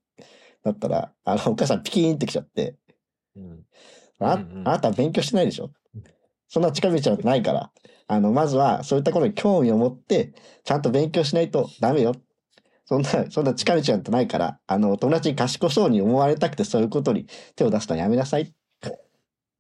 [0.64, 2.76] なったら、あの、お母さんピキーンってきちゃって、
[3.36, 3.66] うん
[4.20, 5.72] あ,、うんうんあなた勉強してないでしょ？
[6.48, 7.72] そんな近道なんてないから。
[8.08, 12.14] あの、まずは、そういったことに興味を持って、ちゃんと勉強しないとダメよ。
[12.86, 18.54] そんな、そんな近道なんてないから、あの、友達に賢そうに思われたくてそういうことに手を出すのはやめなさい。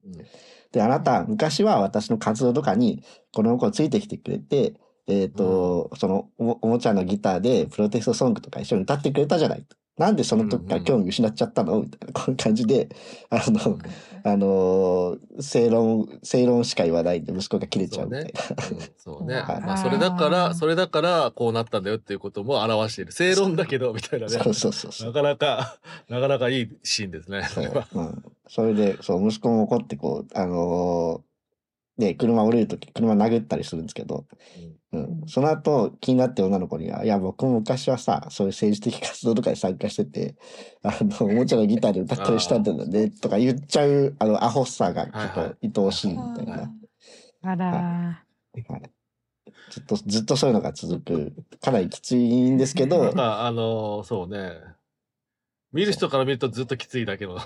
[0.06, 0.26] うん。
[0.72, 3.04] で、あなた、昔は私の活動とかに、
[3.34, 4.74] この子ついてきてくれて、
[5.08, 9.66] えっ、と、そのおも、おもちゃのギターでプロテストソングとか一緒に歌ってくれたじゃない。
[9.98, 11.82] なんでその時から興味失っちゃったの？
[11.82, 12.90] みたいな、こういう感じで、
[13.30, 13.78] あの、
[14.28, 18.30] あのー正論、正論しか言わないんで息子が切れちゃうみたいな。
[18.72, 19.36] うんそうね。
[19.40, 23.12] はいまあ、それだから、それだから、こうなったんだよっていうことも表している。
[23.12, 24.32] 正論だけど、みたいなね。
[24.32, 25.14] そうそうそうそうな。
[25.14, 25.78] かなか、
[26.10, 27.44] なかなかいいシーンですね。
[27.44, 27.88] それは。
[27.94, 31.35] うん、それで、そう、息子も怒って、こう、あのー
[31.98, 34.26] で、車降りるとき、車殴ったりするんですけど、
[34.92, 40.36] うん、その後、気になって女の子には、いや、僕も昔はさ、そういう政治的活動とかに参加してて、
[40.84, 46.72] あの、 おもちゃのギターで歌ったりしたんだよね、とか言っちゃう、あの、アホさがちょっと愛おしいみたいな。
[47.44, 48.82] あら、はい。
[49.70, 51.34] ずっと、ずっとそういうのが続く。
[51.62, 54.52] かなりきついんですけど、 まあ、あのそうね。
[55.72, 57.38] 見る人から見るとずっときついだけど。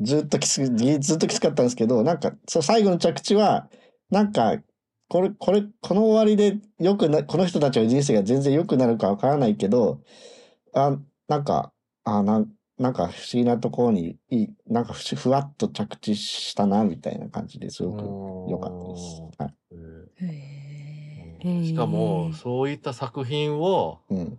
[0.00, 0.66] ずっときつ、
[1.00, 3.68] ずっときつかったんですけど、なんか、そう、最後の着地は、
[4.10, 4.58] なんか、
[5.08, 10.00] これ、これ、この終わりで良くな、この人たちの人生が全然良くなるかわからないけど、
[10.72, 10.98] あ、
[11.28, 11.72] なんか、
[12.04, 19.22] あ、なん、なんか不思議なところに、いい、なんかふふわっと着地したな、みたいな感じですごく良かったです。
[19.38, 19.48] は
[21.60, 21.66] い。
[21.66, 24.38] しかも、そういった作品を、うん。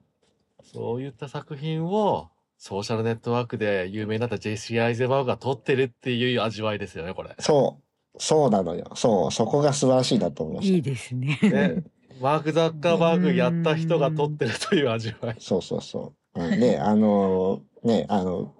[0.63, 7.35] そういった作品を、ソーシャルネットワークで有名になった JC アイゼバーグが撮ってるっていう味わいですよね、これ。
[7.39, 7.83] そう、
[8.17, 8.91] そうなのよ。
[8.95, 10.75] そう、そこが素晴らしいなと思いました。
[10.75, 11.39] いいですね。
[11.41, 11.83] ね、
[12.21, 15.35] マーク・ザッカーバーグやった人が撮ってるという味わい。
[15.39, 16.41] そうそうそう。
[16.41, 18.53] うん、で、あのね、あの、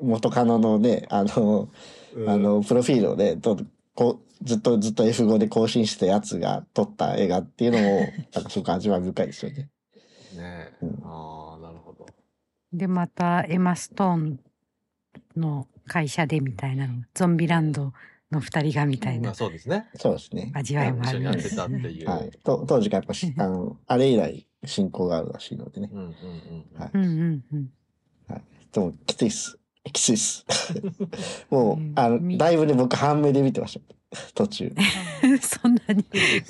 [0.00, 1.68] 元カノのね、あの、
[2.14, 3.58] うんあの、プロフィールをね、と
[3.94, 8.00] こうずっとずっと F5 で更新してたやつが撮った映画っていうのも、
[8.34, 9.68] なんかすごく味わい深いですよね。
[10.36, 12.06] ねうんああ、なるほど。
[12.72, 14.40] で、またエマ・ストーン
[15.36, 17.04] の会社でみたいなの。
[17.14, 17.92] ゾンビランド
[18.32, 19.86] の二人がみたいまあなそうですね。
[19.96, 20.50] そうですね。
[20.54, 22.08] 味わいもあるんですたっていう。
[22.08, 22.30] はい。
[22.42, 25.90] と当時がやっぱし、あの、あれ以来親交があるらしいのでね。
[25.92, 26.80] うんうんうん。
[26.80, 27.70] はいうんうんうん。
[28.72, 29.58] でも、きついっす。
[29.92, 30.46] きついっす。
[31.50, 33.94] もううん、あの、みだいぶね、僕半目で見てました。
[34.34, 34.72] 途中。
[35.40, 36.04] そんなに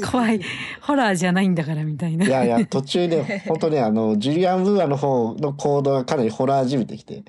[0.05, 0.41] 怖い。
[0.81, 2.27] ホラーじゃないんだからみたいな。
[2.27, 7.25] いやいや、途中で、本当ね、あの、ジュリアン・ブーアの方の行動がかなりホラーじみてきて、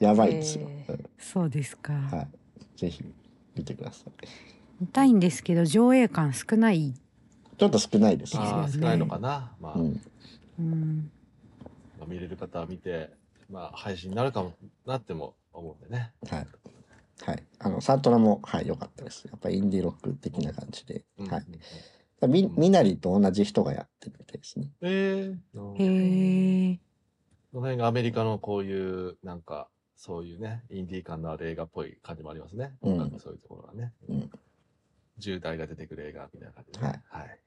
[0.00, 0.68] やばいですよ。
[0.68, 1.92] へーうんそうですか。
[1.92, 2.78] はい。
[2.78, 3.04] ぜひ、
[3.56, 4.12] 見てください。
[4.80, 6.94] 見たいんですけど、上映感少ない。
[7.58, 8.42] ちょっと少ないですね。
[8.42, 9.52] ああ、ですよね少ないのかな。
[9.60, 10.00] まあ、うん。
[10.58, 11.10] うん。
[11.98, 13.10] まあ見れる方は見て、
[13.50, 14.52] まあ配信になるかも
[14.86, 16.12] なっても思うんでね。
[16.28, 16.46] はい。
[17.24, 17.42] はい。
[17.58, 19.24] あの、サントラも、はい、良かったです。
[19.26, 21.04] やっぱりインディーロック的な感じで。
[21.18, 21.44] うんはい。
[22.28, 24.70] み、みなりと同じ人がやってるみたいですね。
[24.82, 26.78] ええへえ。
[27.52, 32.74] この辺がアメリカのこういう、なんか、そういうね、インディー感のある映画っぽい感じもありますね。
[32.82, 33.92] うんなんかそういうところがね。
[34.08, 34.30] うん
[35.18, 37.02] 10代が出てくる映画みたいな感じではね。
[37.08, 37.40] はい。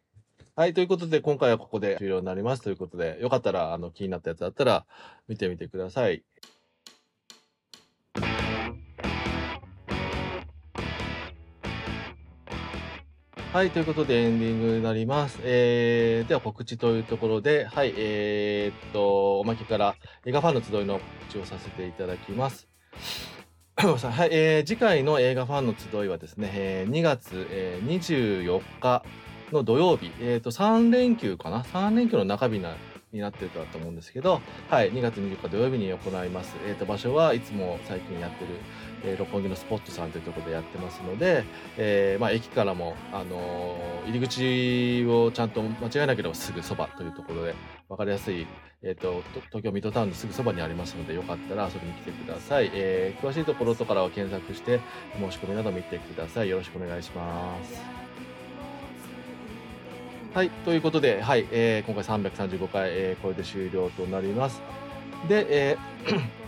[0.56, 0.74] はい。
[0.74, 2.64] ということで、今回はここで終了になります。
[2.64, 4.86] ということで、よかったら、あの、気になったやつだったら、
[5.28, 6.24] 見てみてください。
[13.52, 13.72] はい。
[13.72, 15.40] ということで、エンディングになります。
[15.42, 17.96] えー、では告知というところで、はい。
[17.98, 22.68] えー、っと、おまけから映画ファンの集いの告知をさせていただきます。
[23.76, 28.00] はい、えー次回の映画ファンの集いはですね、えー2月、えー
[28.46, 29.04] 24日
[29.52, 32.76] の土曜日、えー、と3連休かな？3連休の中日な
[33.12, 36.56] になってると思うんですけど、はい、2月24日土曜日に行います。
[36.68, 38.52] えー、と場所はいつも最近やってる、
[39.04, 41.44] えー六本木のスポットさんというところでやってますので、
[41.78, 47.54] えーまあ、駅からも、あのー入り口をちゃんと間違えなければすぐそばというところで
[47.88, 48.48] 分かりやすい
[48.82, 52.72] えっ、と、と東京ミッドタウンのすぐそばにありますので、よかったら遊びに来てください。
[52.74, 54.80] えー詳しいところとからは検索して、
[55.20, 56.50] 申し込みなど見てください。
[56.50, 57.82] よろしくお願いします。
[60.34, 64.62] はい、ということで、はい、えー今回335回、えーこれで終了となります。
[65.28, 66.39] で、えー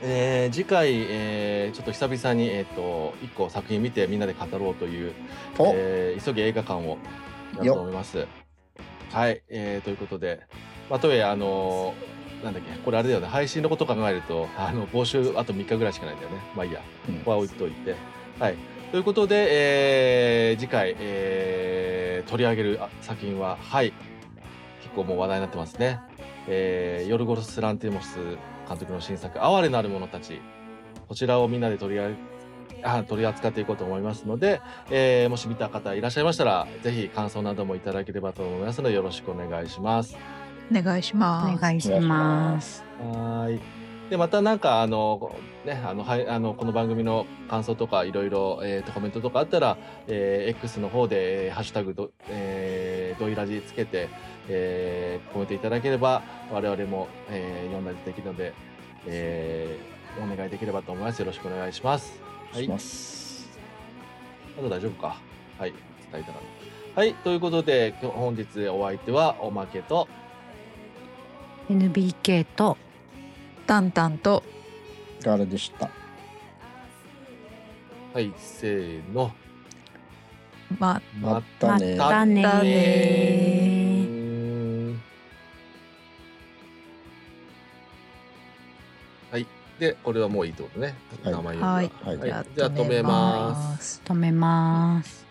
[0.00, 5.12] えー次回、えーちょっと久々に、えっ、と、一個作品見てみんなで語ろうという、
[5.58, 6.98] お、えー急ぎ映画館を
[7.56, 8.26] やると思います。
[9.10, 10.40] はい、えーということで、
[10.88, 16.36] まあ、とはいえ、あのーなんだっけ、これあれだよね、配信のこと考えると、あの、募集あと3日ぐらいしかないんだよね。
[16.54, 17.96] まあいいや、うんここは置いといて。
[18.38, 18.56] はい。
[18.92, 23.92] ということで、えー次回、えー取り上げるあ作品は、はい、
[24.82, 25.98] 結構もう話題になってますね。
[26.46, 28.18] えーヨルゴス・ランティモス
[28.68, 30.40] 監督の新作、哀れなる者たち。
[31.08, 32.00] こちらをみんなで取り
[32.82, 34.60] あ取り扱っていこうと思いますので、
[34.90, 40.16] えーもし見た方いらっしゃいましたら、ぜひ感想などもいただければと思いますので、よろしくお願いします。
[40.70, 41.60] お願いしおます。
[41.60, 42.84] 願いします。
[43.00, 43.60] はーい。
[44.10, 45.34] で、またなんか、あの、
[45.66, 54.08] ね、あの、はい、あの、この番組の感想とか、いろいろ、えっ、と、コメントとかあったら、えー X の方で、えーハッシュタグど、えー、ドイラジつけて、
[54.48, 58.52] えーコメントいただければ、我々も、えー読んだりできるので、
[59.06, 61.20] えーお願いできればと思います。
[61.20, 62.20] よろしくお願いします。
[62.52, 62.64] はい。
[62.64, 63.48] します。
[64.58, 65.16] あと大丈夫か。
[65.58, 65.72] はい。
[66.10, 66.38] 伝えたら。
[66.96, 67.14] はい。
[67.14, 70.08] ということで、本日お相手は、おまけと、
[71.70, 72.76] NBK と
[73.66, 74.42] タンタンと
[75.22, 75.90] ガールでした。
[78.14, 79.30] はい、せーの。
[80.78, 81.94] ままたね。
[81.96, 83.67] またね
[89.30, 89.46] はい。
[89.78, 90.96] で、これはもういいってことね。
[91.22, 92.46] はい名前はいはいはい。
[92.56, 93.94] じゃあ止めます。
[93.94, 94.02] す。
[94.04, 95.27] 止めます。